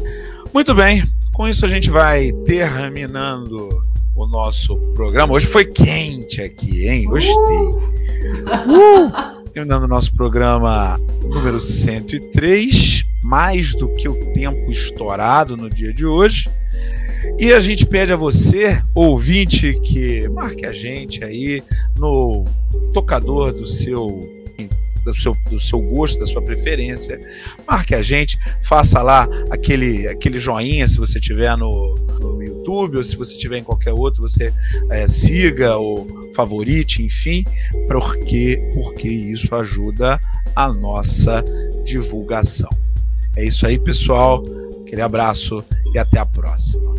[0.54, 3.84] Muito bem, com isso a gente vai terminando
[4.16, 5.34] o nosso programa.
[5.34, 7.04] Hoje foi quente aqui, hein?
[7.04, 7.36] Gostei.
[7.36, 7.84] Uh!
[8.70, 9.50] uh!
[9.52, 16.06] Terminando o nosso programa número 103 mais do que o tempo estourado no dia de
[16.06, 16.50] hoje.
[17.40, 21.62] E a gente pede a você, ouvinte, que marque a gente aí
[21.98, 22.46] no
[22.94, 24.35] tocador do seu
[25.06, 27.22] do seu, do seu gosto, da sua preferência.
[27.68, 33.04] Marque a gente, faça lá aquele, aquele joinha se você tiver no, no YouTube ou
[33.04, 34.52] se você tiver em qualquer outro, você
[34.90, 37.46] é, siga ou favorite, enfim,
[37.88, 40.20] porque, porque isso ajuda
[40.56, 41.44] a nossa
[41.84, 42.70] divulgação.
[43.36, 44.44] É isso aí, pessoal.
[44.82, 46.94] Aquele abraço e até a próxima.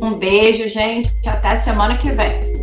[0.00, 1.12] Um beijo, gente.
[1.26, 2.57] Até semana que vem.